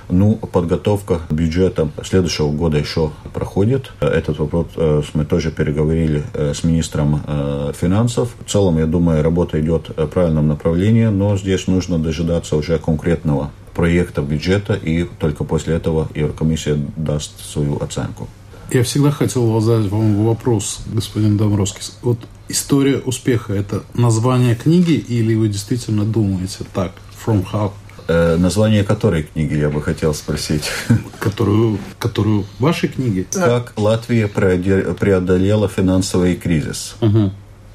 Ну, 0.09 0.35
подготовка 0.35 1.21
бюджета 1.29 1.89
следующего 2.03 2.49
года 2.51 2.77
еще 2.77 3.11
проходит. 3.33 3.91
Этот 3.99 4.39
вопрос 4.39 4.67
э, 4.75 5.01
мы 5.13 5.25
тоже 5.25 5.51
переговорили 5.51 6.23
э, 6.33 6.53
с 6.53 6.63
министром 6.63 7.21
э, 7.27 7.73
финансов. 7.77 8.29
В 8.45 8.49
целом, 8.49 8.77
я 8.77 8.85
думаю, 8.85 9.21
работа 9.21 9.59
идет 9.59 9.89
в 9.89 10.07
правильном 10.07 10.47
направлении, 10.47 11.07
но 11.07 11.37
здесь 11.37 11.67
нужно 11.67 11.99
дожидаться 11.99 12.55
уже 12.55 12.79
конкретного 12.79 13.51
проекта 13.75 14.21
бюджета, 14.21 14.73
и 14.73 15.03
только 15.03 15.43
после 15.43 15.75
этого 15.75 16.07
Еврокомиссия 16.15 16.79
даст 16.95 17.39
свою 17.41 17.77
оценку. 17.77 18.27
Я 18.71 18.83
всегда 18.83 19.11
хотел 19.11 19.59
задать 19.61 19.89
вам 19.91 20.25
вопрос, 20.25 20.81
господин 20.87 21.37
Домровский. 21.37 21.81
Вот 22.01 22.17
история 22.49 22.97
успеха– 22.97 23.53
это 23.55 23.83
название 23.93 24.55
книги 24.55 24.93
или 24.93 25.35
вы 25.35 25.47
действительно 25.47 26.05
думаете 26.05 26.65
так, 26.73 26.93
from 27.25 27.45
how? 27.51 27.71
Э, 28.09 28.37
название 28.37 28.83
которой 28.83 29.23
книги 29.23 29.55
я 29.55 29.69
бы 29.69 29.81
хотел 29.81 30.13
спросить? 30.13 30.71
Которую, 31.19 31.77
которую 31.99 32.45
вашей 32.59 32.87
книги? 32.89 33.27
Как 33.33 33.73
Латвия 33.75 34.27
преодолела 34.27 35.67
финансовый 35.67 36.35
кризис. 36.35 36.95
Угу. 37.01 37.31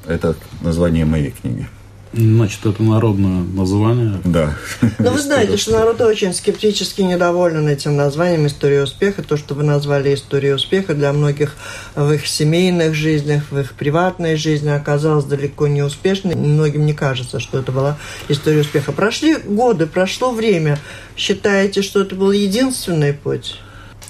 Это 0.07 0.35
название 0.62 1.05
моей 1.05 1.33
книги. 1.33 1.66
Значит, 2.12 2.66
это 2.66 2.82
народное 2.82 3.42
название. 3.42 4.20
Да. 4.24 4.54
Но 4.98 5.10
вы 5.10 5.18
знаете, 5.18 5.56
что 5.56 5.72
народ 5.72 6.00
очень 6.02 6.34
скептически 6.34 7.00
недоволен 7.00 7.66
этим 7.68 7.96
названием 7.96 8.46
«История 8.46 8.82
успеха». 8.82 9.22
То, 9.22 9.38
что 9.38 9.54
вы 9.54 9.62
назвали 9.62 10.14
«История 10.14 10.54
успеха» 10.54 10.94
для 10.94 11.12
многих 11.14 11.56
в 11.94 12.12
их 12.12 12.26
семейных 12.26 12.94
жизнях, 12.94 13.44
в 13.50 13.58
их 13.58 13.72
приватной 13.72 14.36
жизни 14.36 14.68
оказалось 14.68 15.24
далеко 15.24 15.68
не 15.68 15.82
успешной. 15.82 16.34
Многим 16.34 16.84
не 16.84 16.92
кажется, 16.92 17.40
что 17.40 17.58
это 17.58 17.72
была 17.72 17.96
история 18.28 18.60
успеха. 18.60 18.92
Прошли 18.92 19.36
годы, 19.36 19.86
прошло 19.86 20.32
время. 20.32 20.78
Считаете, 21.16 21.80
что 21.80 22.02
это 22.02 22.14
был 22.14 22.30
единственный 22.30 23.14
путь? 23.14 23.58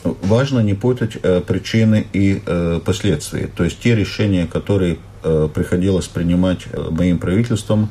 Важно 0.03 0.59
не 0.59 0.75
путать 0.75 1.13
э, 1.23 1.41
причины 1.41 2.05
и 2.13 2.43
э, 2.45 2.81
последствия. 2.85 3.47
То 3.47 3.63
есть 3.63 3.79
те 3.79 3.95
решения, 3.95 4.49
которые 4.49 4.99
приходилось 5.55 6.09
принимать 6.09 6.61
э, 6.73 6.89
моим 6.91 7.19
правительством, 7.19 7.91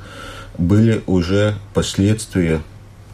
были 0.58 1.02
уже 1.08 1.56
последствия 1.74 2.62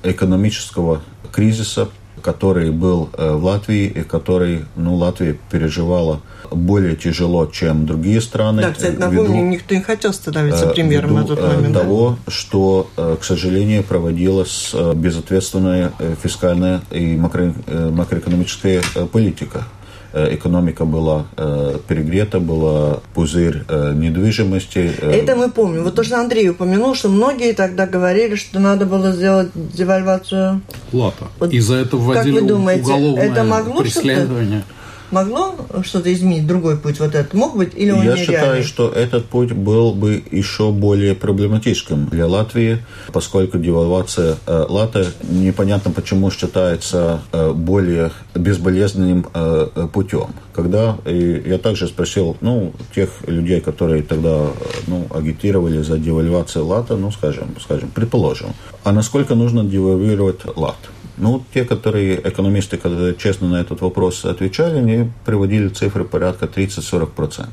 экономического 0.04 1.02
кризиса, 1.32 1.90
который 2.22 2.72
был 2.72 3.10
э, 3.14 3.32
в 3.34 3.44
Латвии 3.44 3.86
и 3.86 4.02
который 4.02 4.66
ну, 4.76 4.96
Латвия 4.96 5.38
переживала 5.52 6.22
более 6.50 6.96
тяжело, 6.96 7.46
чем 7.46 7.86
другие 7.86 8.22
страны. 8.22 8.64
Да, 8.64 8.72
кстати, 8.72 8.96
напомню, 8.96 9.24
ввиду, 9.24 9.36
никто 9.36 9.76
не 9.76 9.82
хотел 9.82 10.14
становиться 10.14 10.68
премьером 10.68 11.14
на 11.14 11.24
тот 11.26 11.42
момент. 11.42 11.74
того, 11.74 12.18
да? 12.26 12.32
что, 12.32 12.90
к 12.96 13.24
сожалению, 13.24 13.84
проводилась 13.84 14.74
безответственная 14.96 15.92
фискальная 16.22 16.82
и 16.92 17.16
макроэкономическая 17.16 18.82
политика 19.12 19.60
Э, 19.60 19.77
экономика 20.14 20.86
была 20.86 21.26
э, 21.38 21.80
перегрета, 21.88 22.40
была 22.40 23.00
пузырь 23.14 23.64
э, 23.68 23.94
недвижимости. 23.94 24.92
Это 25.02 25.36
мы 25.36 25.50
помним. 25.52 25.84
Вот 25.84 25.96
то, 25.96 26.04
что 26.04 26.20
Андрей 26.20 26.50
упомянул, 26.50 26.96
что 26.96 27.10
многие 27.10 27.54
тогда 27.54 27.86
говорили, 27.86 28.36
что 28.36 28.60
надо 28.60 28.86
было 28.86 29.12
сделать 29.12 29.50
девальвацию 29.56 30.62
лата. 30.94 31.28
Вот, 31.40 31.54
И 31.54 31.60
за 31.60 31.76
это 31.76 31.98
вводили 31.98 32.36
как 32.36 32.42
вы 32.44 32.48
думаете, 32.48 32.84
уголовное 32.84 33.24
это 33.24 33.44
могло 33.44 33.82
преследование. 33.82 34.60
Что-то? 34.62 34.77
Могло 35.12 35.56
что-то 35.84 36.14
изменить, 36.14 36.48
другой 36.48 36.78
путь 36.78 37.00
вот 37.00 37.16
этот 37.16 37.34
мог 37.34 37.56
быть 37.56 37.74
или 37.76 37.92
он 37.92 38.04
Я 38.04 38.18
считаю, 38.18 38.64
что 38.64 38.90
этот 38.90 39.26
путь 39.26 39.52
был 39.52 39.94
бы 39.94 40.24
еще 40.32 40.72
более 40.72 41.16
проблематичным 41.16 42.08
для 42.08 42.28
Латвии, 42.28 42.80
поскольку 43.12 43.58
девальвация 43.58 44.38
э, 44.46 44.66
лата 44.68 45.08
непонятно 45.30 45.92
почему 45.92 46.32
считается 46.32 47.22
э, 47.32 47.52
более 47.52 48.12
безболезненным 48.36 49.28
э, 49.34 49.68
э 49.76 49.88
путем. 49.88 50.28
Когда 50.54 50.98
и 51.06 51.44
я 51.46 51.58
также 51.58 51.88
спросил, 51.88 52.36
ну, 52.42 52.74
тех 52.96 53.10
людей, 53.28 53.62
которые 53.62 54.04
тогда 54.04 54.48
ну, 54.88 55.08
агитировали 55.14 55.82
за 55.82 55.98
девальвацию 55.98 56.66
лата, 56.66 56.96
ну, 56.96 57.12
скажем, 57.12 57.56
скажем, 57.62 57.90
предположим, 57.90 58.50
а 58.84 58.92
насколько 58.92 59.36
нужно 59.36 59.64
девальвировать 59.64 60.42
лат? 60.56 60.78
Ну, 61.18 61.44
те, 61.54 61.66
которые 61.66 62.20
экономисты, 62.30 62.78
которые 62.78 63.16
честно 63.16 63.50
на 63.50 63.62
этот 63.62 63.82
вопрос 63.82 64.26
отвечали, 64.26 64.78
они 64.78 65.12
приводили 65.26 65.70
цифры 65.70 66.04
порядка 66.04 66.46
30-40%. 66.46 67.48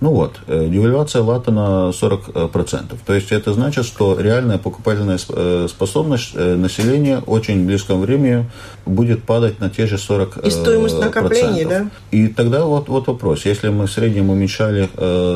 Ну 0.00 0.12
вот, 0.12 0.36
э, 0.46 0.68
девальвация 0.68 1.22
лата 1.22 1.50
на 1.50 1.90
40%. 1.90 2.96
То 3.04 3.14
есть 3.14 3.32
это 3.32 3.52
значит, 3.52 3.84
что 3.84 4.18
реальная 4.18 4.56
покупательная 4.56 5.18
э, 5.28 5.66
способность 5.68 6.30
э, 6.34 6.54
населения 6.54 7.18
очень 7.26 7.64
в 7.64 7.66
близком 7.66 8.00
времени 8.00 8.48
будет 8.86 9.24
падать 9.24 9.58
на 9.58 9.70
те 9.70 9.88
же 9.88 9.96
40%. 9.96 10.46
И 10.46 10.50
стоимость 10.50 11.00
накоплений, 11.00 11.64
да? 11.64 11.90
И 12.12 12.28
тогда 12.28 12.64
вот, 12.64 12.88
вот 12.88 13.08
вопрос. 13.08 13.44
Если 13.44 13.70
мы 13.70 13.86
в 13.86 13.90
среднем 13.90 14.30
уменьшали 14.30 14.88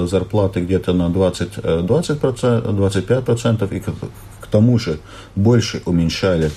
зарплаты 0.06 0.60
где-то 0.60 0.92
на 0.92 1.08
20, 1.08 1.58
20%, 1.58 2.62
25%, 2.64 3.76
и 3.76 3.80
к 3.80 4.46
тому 4.46 4.78
же 4.78 5.00
больше 5.34 5.82
уменьшали 5.86 6.52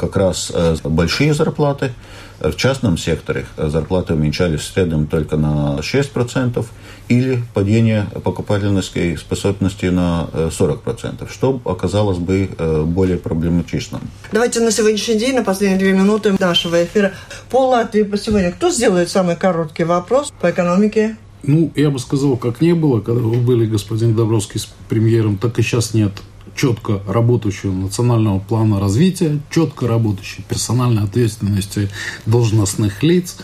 как 0.00 0.16
раз 0.16 0.50
э, 0.52 0.76
большие 0.84 1.34
зарплаты. 1.34 1.92
В 2.40 2.56
частном 2.56 2.96
секторе 2.96 3.44
зарплаты 3.58 4.14
уменьшались 4.14 4.60
в 4.60 4.72
среднем 4.72 5.06
только 5.06 5.36
на 5.36 5.80
6% 5.80 6.64
или 7.08 7.42
падение 7.52 8.06
покупательной 8.24 8.82
способности 9.18 9.86
на 9.86 10.28
40%, 10.32 10.78
э, 11.22 11.26
что 11.30 11.60
оказалось 11.66 12.16
бы 12.16 12.48
э, 12.56 12.82
более 12.82 13.18
проблематичным. 13.18 14.00
Давайте 14.32 14.60
на 14.60 14.70
сегодняшний 14.70 15.18
день, 15.18 15.36
на 15.36 15.44
последние 15.44 15.78
две 15.78 15.92
минуты 15.92 16.34
нашего 16.38 16.82
эфира, 16.82 17.12
по 17.50 17.68
Латвии 17.68 18.04
по 18.04 18.16
сегодня. 18.16 18.52
Кто 18.52 18.70
сделает 18.70 19.10
самый 19.10 19.36
короткий 19.36 19.84
вопрос 19.84 20.32
по 20.40 20.50
экономике? 20.50 21.18
Ну, 21.42 21.70
я 21.76 21.90
бы 21.90 21.98
сказал, 21.98 22.36
как 22.36 22.62
не 22.62 22.72
было, 22.72 23.00
когда 23.00 23.20
вы 23.20 23.36
были, 23.36 23.66
господин 23.66 24.14
Добровский, 24.14 24.60
с 24.60 24.68
премьером, 24.88 25.36
так 25.36 25.58
и 25.58 25.62
сейчас 25.62 25.92
нет 25.92 26.12
четко 26.54 27.00
работающего 27.06 27.72
национального 27.72 28.38
плана 28.38 28.80
развития, 28.80 29.40
четко 29.50 29.86
работающей 29.86 30.42
персональной 30.42 31.04
ответственности 31.04 31.88
должностных 32.26 33.02
лиц, 33.02 33.36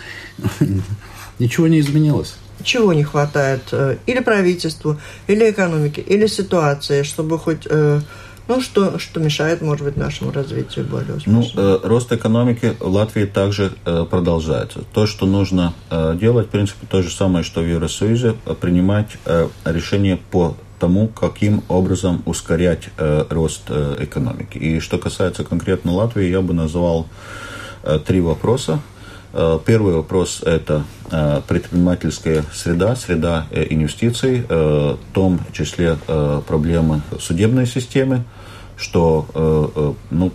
ничего 1.39 1.69
не 1.69 1.81
изменилось. 1.81 2.35
Чего 2.63 2.93
не 2.93 3.05
хватает 3.05 3.63
э, 3.73 3.99
или 4.07 4.21
правительству, 4.21 4.99
или 5.27 5.51
экономике, 5.51 6.01
или 6.01 6.27
ситуации, 6.27 7.03
чтобы 7.03 7.39
хоть 7.39 7.67
э, 7.69 8.01
ну, 8.49 8.61
что, 8.61 8.99
что 8.99 9.21
мешает, 9.21 9.61
может 9.61 9.85
быть, 9.85 9.97
нашему 9.97 10.31
развитию 10.31 10.85
более 10.85 11.17
успешно? 11.17 11.45
Ну, 11.55 11.63
э, 11.63 11.79
рост 11.83 12.13
экономики 12.13 12.77
в 12.79 12.89
Латвии 12.89 13.25
также 13.25 13.73
э, 13.85 14.07
продолжается. 14.09 14.85
То, 14.93 15.07
что 15.07 15.27
нужно 15.27 15.75
э, 15.91 16.17
делать, 16.21 16.47
в 16.47 16.51
принципе, 16.51 16.87
то 16.89 17.03
же 17.03 17.11
самое, 17.11 17.45
что 17.45 17.61
в 17.61 17.67
Евросоюзе, 17.67 18.37
принимать 18.61 19.09
э, 19.25 19.49
решения 19.65 20.19
по 20.31 20.57
тому, 20.79 21.09
каким 21.09 21.63
образом 21.69 22.23
ускорять 22.27 22.89
э, 22.97 23.25
рост 23.31 23.63
э, 23.69 23.97
экономики. 24.01 24.59
И 24.59 24.81
что 24.81 24.99
касается 24.99 25.45
конкретно 25.45 25.93
Латвии, 25.93 26.29
я 26.29 26.41
бы 26.41 26.55
назвал 26.55 27.07
э, 27.83 27.99
три 28.05 28.21
вопроса. 28.21 28.81
Э, 29.33 29.59
первый 29.65 29.95
вопрос– 29.95 30.43
это 30.45 30.85
э, 31.11 31.43
предпринимательская 31.47 32.45
среда, 32.53 32.97
среда 32.97 33.47
э, 33.51 33.67
инвестиций, 33.71 34.45
в 34.49 34.99
том 35.13 35.41
числе 35.53 35.97
проблемы 36.47 37.03
судебной 37.21 37.67
системы, 37.67 38.25
что 38.77 39.97
ну, 40.11 40.33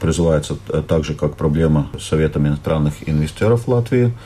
призывается 0.00 0.56
так 0.86 1.04
же, 1.04 1.14
как 1.14 1.36
проблема 1.36 1.90
Совета 2.00 2.38
иностранных 2.38 3.08
инвесторов 3.08 3.68
Латвии– 3.68 4.12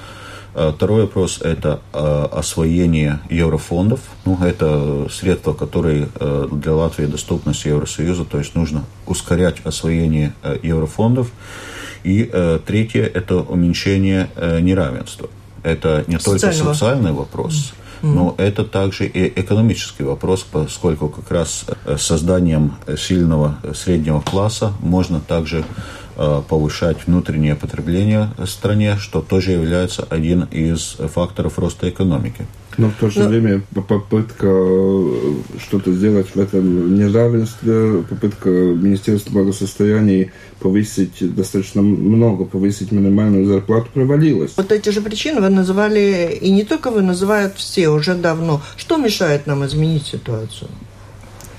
второй 0.55 1.03
вопрос– 1.03 1.41
это 1.43 1.81
э, 1.93 2.29
освоение 2.33 3.21
еврофондов. 3.31 4.01
Ну, 4.25 4.39
это 4.43 5.07
средства, 5.11 5.53
которые 5.53 6.09
э, 6.15 6.49
для 6.53 6.75
Латвии 6.75 7.07
доступны 7.07 7.55
с 7.55 7.65
Евросоюза, 7.65 8.25
то 8.25 8.39
есть 8.39 8.55
нужно 8.55 8.85
ускорять 9.07 9.65
освоение 9.65 10.35
еврофондов. 10.63 11.31
И 12.05 12.31
третье– 12.67 13.05
это 13.15 13.37
уменьшение 13.37 14.29
неравенства. 14.61 15.31
Это 15.63 16.05
не 16.09 16.19
Социального. 16.19 16.51
только 16.51 16.75
социальный 16.75 17.13
вопрос, 17.13 17.75
но 18.03 18.35
это 18.39 18.65
также 18.65 19.07
и 19.07 19.41
экономический 19.41 20.03
вопрос, 20.03 20.43
поскольку 20.43 21.09
как 21.09 21.31
раз 21.31 21.65
созданием 21.99 22.75
сильного 22.99 23.59
среднего 23.73 24.21
класса 24.21 24.73
можно 24.81 25.21
также 25.21 25.65
Э, 25.65 26.02
повышать 26.49 26.99
внутреннее 27.07 27.55
потребление 27.55 28.31
в 28.37 28.47
стране, 28.47 28.97
что 28.99 29.21
тоже 29.21 29.53
является 29.53 30.03
один 30.05 30.45
из 30.51 30.97
факторов 31.13 31.59
роста 31.59 31.89
экономики. 31.89 32.47
Но 32.79 32.89
в 32.89 32.95
то 32.95 33.11
же 33.11 33.21
Но... 33.21 33.29
время 33.29 33.63
попытка 33.75 34.47
э, 34.47 35.35
что-то 35.59 35.93
сделать 35.93 36.29
в 36.35 36.41
этом 36.41 36.95
неравенстве, 36.95 38.03
попытка 38.09 38.49
Министерства 38.49 39.33
благосостояния 39.33 40.33
повысить 40.59 41.35
достаточно 41.35 41.83
много, 41.83 42.45
повысить 42.45 42.93
минимальную 42.93 43.47
зарплату 43.47 43.89
провалилась. 43.93 44.53
Вот 44.57 44.73
эти 44.73 44.89
же 44.89 45.03
причины 45.03 45.41
вы 45.41 45.51
называли, 45.51 46.39
и 46.41 46.51
не 46.51 46.65
только 46.65 46.91
вы, 46.91 47.03
называют 47.03 47.57
все 47.57 47.89
уже 47.89 48.15
давно. 48.15 48.63
Что 48.77 48.97
мешает 48.97 49.47
нам 49.47 49.65
изменить 49.67 50.07
ситуацию? 50.07 50.71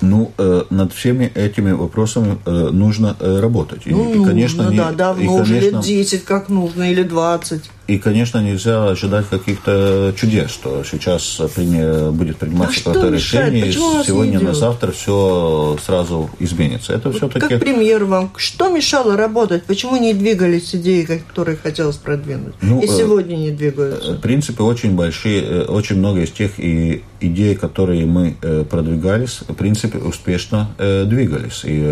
Ну, 0.04 0.32
э, 0.38 0.64
над 0.70 0.92
всеми 0.92 1.32
этими 1.34 1.72
вопросами 1.72 2.38
э, 2.46 2.70
нужно 2.72 3.16
э, 3.20 3.40
работать. 3.40 3.84
Ну, 3.86 4.12
и, 4.12 4.18
нужно, 4.18 4.28
конечно, 4.28 4.72
да, 4.72 4.92
давно, 4.92 5.24
и, 5.24 5.28
конечно, 5.28 5.44
уже 5.44 5.60
лет 5.60 5.80
10 5.80 6.26
как 6.26 6.50
нужно, 6.50 6.92
или 6.92 7.04
20. 7.04 7.72
И, 7.86 7.98
конечно, 7.98 8.40
нельзя 8.40 8.88
ожидать 8.88 9.28
каких-то 9.28 10.14
чудес, 10.16 10.52
что 10.52 10.84
сейчас 10.90 11.42
при... 11.54 12.12
будет 12.12 12.38
приниматься 12.38 12.80
а 12.80 12.84
какое-то 12.86 13.10
решение, 13.14 13.68
и 13.68 13.72
сегодня 13.74 14.40
на 14.40 14.54
завтра 14.54 14.92
все 14.92 15.78
сразу 15.86 16.30
изменится. 16.40 16.94
Это 16.94 17.10
вот 17.10 17.18
все-таки... 17.18 17.48
Как 17.48 17.60
премьер 17.60 18.06
вам, 18.06 18.32
что 18.38 18.70
мешало 18.70 19.18
работать? 19.18 19.64
Почему 19.64 19.98
не 19.98 20.14
двигались 20.14 20.74
идеи, 20.74 21.04
которые 21.04 21.58
хотелось 21.58 21.98
продвинуть? 21.98 22.56
Ну, 22.62 22.82
и 22.82 22.86
э, 22.86 22.88
сегодня 22.88 23.36
не 23.36 23.52
двигаются? 23.52 24.14
В 24.14 24.22
принципе, 24.22 24.64
очень 24.64 24.96
большие, 24.96 25.42
э, 25.42 25.62
очень 25.66 25.98
много 25.98 26.22
из 26.22 26.32
тех 26.32 26.60
и 26.60 27.04
идей, 27.20 27.56
которые 27.56 28.06
мы 28.06 28.38
э, 28.42 28.64
продвигались, 28.64 29.40
в 29.48 29.54
принципе, 29.54 29.98
успешно 29.98 30.70
двигались. 30.78 31.62
И 31.64 31.84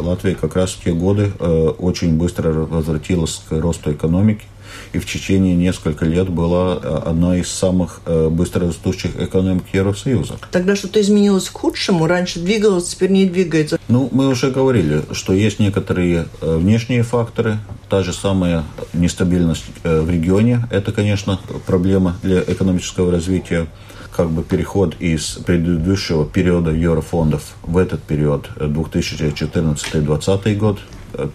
Латвия 0.00 0.34
как 0.34 0.56
раз 0.56 0.72
в 0.72 0.84
те 0.84 0.92
годы 0.92 1.30
очень 1.78 2.16
быстро 2.16 2.52
возвратилась 2.52 3.42
к 3.48 3.52
росту 3.52 3.92
экономики 3.92 4.44
и 4.92 4.98
в 4.98 5.06
течение 5.06 5.54
нескольких 5.54 6.02
лет 6.02 6.28
была 6.28 6.78
э, 6.82 7.02
одной 7.06 7.40
из 7.40 7.50
самых 7.50 8.00
э, 8.06 8.28
быстрорастущих 8.28 9.20
экономик 9.20 9.64
Евросоюза. 9.72 10.38
Тогда 10.50 10.76
что-то 10.76 11.00
изменилось 11.00 11.48
к 11.48 11.52
худшему? 11.52 12.06
Раньше 12.06 12.40
двигалось, 12.40 12.88
теперь 12.88 13.10
не 13.10 13.26
двигается. 13.26 13.78
Ну, 13.88 14.08
мы 14.12 14.28
уже 14.28 14.50
говорили, 14.50 15.02
что 15.12 15.32
есть 15.32 15.58
некоторые 15.58 16.26
э, 16.40 16.56
внешние 16.56 17.02
факторы, 17.02 17.58
та 17.88 18.02
же 18.02 18.12
самая 18.12 18.64
нестабильность 18.92 19.64
в 19.82 20.10
регионе. 20.10 20.66
Это, 20.70 20.92
конечно, 20.92 21.40
проблема 21.66 22.16
для 22.22 22.40
экономического 22.40 23.10
развития 23.10 23.66
как 24.14 24.30
бы 24.30 24.42
переход 24.42 24.94
из 24.98 25.38
предыдущего 25.46 26.26
периода 26.26 26.70
еврофондов 26.70 27.54
в 27.62 27.78
этот 27.78 28.02
период 28.02 28.50
2014-2020 28.56 30.56
год 30.56 30.80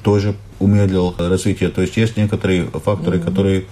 тоже 0.03 0.35
умедлил 0.63 1.15
развитие. 1.17 1.69
То 1.69 1.81
есть 1.81 1.97
есть 1.97 2.17
некоторые 2.17 2.65
факторы, 2.65 3.17
mm-hmm. 3.17 3.25
которые 3.25 3.65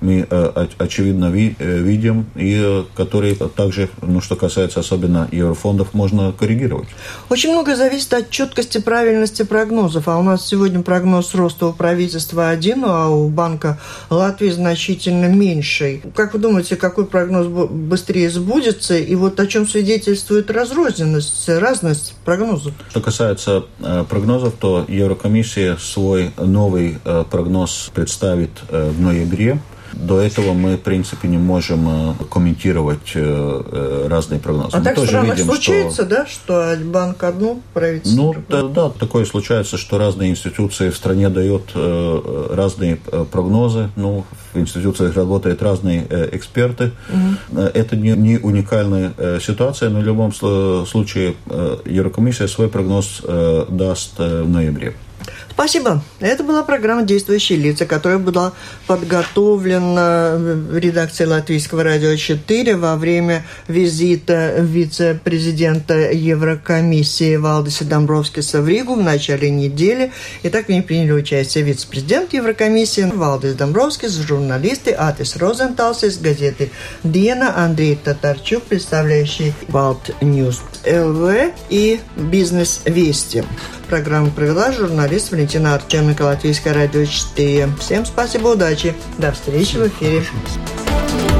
мы 0.00 0.26
э, 0.28 0.66
очевидно 0.78 1.30
ви, 1.30 1.56
э, 1.58 1.78
видим 1.78 2.26
и 2.36 2.60
э, 2.64 2.84
которые 2.96 3.34
также, 3.34 3.88
ну, 4.02 4.20
что 4.20 4.36
касается 4.36 4.80
особенно 4.80 5.28
еврофондов, 5.32 5.94
можно 5.94 6.32
коррегировать. 6.32 6.88
Очень 7.28 7.52
много 7.52 7.76
зависит 7.76 8.12
от 8.14 8.30
четкости, 8.30 8.78
правильности 8.78 9.42
прогнозов. 9.42 10.08
А 10.08 10.18
у 10.18 10.22
нас 10.22 10.46
сегодня 10.46 10.82
прогноз 10.82 11.34
роста 11.34 11.66
у 11.66 11.72
правительства 11.72 12.48
один, 12.48 12.84
а 12.86 13.08
у 13.08 13.28
Банка 13.28 13.78
Латвии 14.10 14.50
значительно 14.50 15.26
меньший. 15.26 16.02
Как 16.14 16.34
вы 16.34 16.38
думаете, 16.38 16.76
какой 16.76 17.06
прогноз 17.06 17.46
быстрее 17.46 18.30
сбудется? 18.30 18.96
И 18.96 19.14
вот 19.14 19.38
о 19.40 19.46
чем 19.46 19.68
свидетельствует 19.68 20.50
разрозненность, 20.50 21.48
разность 21.48 22.14
прогнозов? 22.24 22.72
Что 22.90 23.00
касается 23.00 23.64
прогнозов, 24.08 24.54
то 24.58 24.84
Еврокомиссия 24.88 25.76
свой 25.76 26.30
новый 26.44 26.98
э, 27.04 27.24
прогноз 27.30 27.90
представит 27.94 28.50
э, 28.68 28.90
в 28.90 29.00
ноябре. 29.00 29.60
До 29.94 30.20
этого 30.20 30.52
мы, 30.52 30.76
в 30.76 30.80
принципе, 30.80 31.28
не 31.28 31.38
можем 31.38 31.88
э, 31.88 32.14
комментировать 32.30 33.14
разные 33.14 34.38
прогнозы. 34.38 34.76
А 34.76 34.78
мы 34.78 34.84
так 34.84 34.94
тоже 34.96 35.20
видим, 35.22 35.46
случается, 35.46 36.02
что... 36.02 36.06
да, 36.06 36.26
что 36.26 36.76
банк 36.84 37.24
одну, 37.24 37.62
правительство 37.72 38.16
Ну, 38.16 38.34
да, 38.48 38.62
да, 38.62 38.90
такое 38.90 39.24
случается, 39.24 39.78
что 39.78 39.98
разные 39.98 40.30
институции 40.30 40.90
в 40.90 40.96
стране 40.96 41.30
дают 41.30 41.72
разные 41.74 42.96
прогнозы. 43.32 43.88
Ну, 43.96 44.24
в 44.52 44.58
институциях 44.58 45.16
работают 45.16 45.62
разные 45.62 46.06
эксперты. 46.32 46.92
Угу. 47.08 47.60
Это 47.60 47.96
не, 47.96 48.10
не 48.10 48.36
уникальная 48.38 49.12
ситуация, 49.40 49.88
но 49.88 50.00
в 50.00 50.04
любом 50.04 50.32
случае 50.32 51.34
Еврокомиссия 51.86 52.46
свой 52.46 52.68
прогноз 52.68 53.22
даст 53.68 54.18
в 54.18 54.48
ноябре. 54.48 54.94
Спасибо. 55.58 56.04
Это 56.20 56.44
была 56.44 56.62
программа 56.62 57.02
«Действующие 57.02 57.58
лица», 57.58 57.84
которая 57.84 58.18
была 58.18 58.52
подготовлена 58.86 60.36
в 60.36 60.78
редакции 60.78 61.24
Латвийского 61.24 61.82
радио 61.82 62.14
4 62.14 62.76
во 62.76 62.94
время 62.94 63.44
визита 63.66 64.54
вице-президента 64.60 66.12
Еврокомиссии 66.12 67.34
Валдиса 67.34 67.84
Домбровскиса 67.84 68.62
в 68.62 68.68
Ригу 68.68 68.94
в 68.94 69.02
начале 69.02 69.50
недели. 69.50 70.12
Итак, 70.44 70.66
в 70.66 70.68
ней 70.68 70.80
приняли 70.80 71.10
участие 71.10 71.64
вице-президент 71.64 72.34
Еврокомиссии 72.34 73.10
Валдис 73.12 73.54
Домбровскис, 73.54 74.14
журналисты 74.14 74.92
Атис 74.92 75.34
Розенталс 75.34 76.04
из 76.04 76.18
газеты 76.18 76.70
«Диена», 77.02 77.64
Андрей 77.64 77.96
Татарчук, 77.96 78.62
представляющий 78.62 79.52
Balt 79.66 80.12
News 80.20 80.62
LV 80.86 81.52
и 81.68 81.98
«Бизнес 82.14 82.82
Вести». 82.84 83.42
Программу 83.88 84.30
провела 84.30 84.70
журналист 84.70 85.30
Валентина 85.32 85.47
Артеменко, 85.56 86.22
Латвийское 86.22 86.74
радио 86.74 87.04
4. 87.04 87.68
Всем 87.80 88.04
спасибо, 88.04 88.48
удачи. 88.48 88.94
До 89.18 89.32
встречи 89.32 89.76
в 89.76 89.88
эфире. 89.88 90.22
Хорошо. 90.22 91.37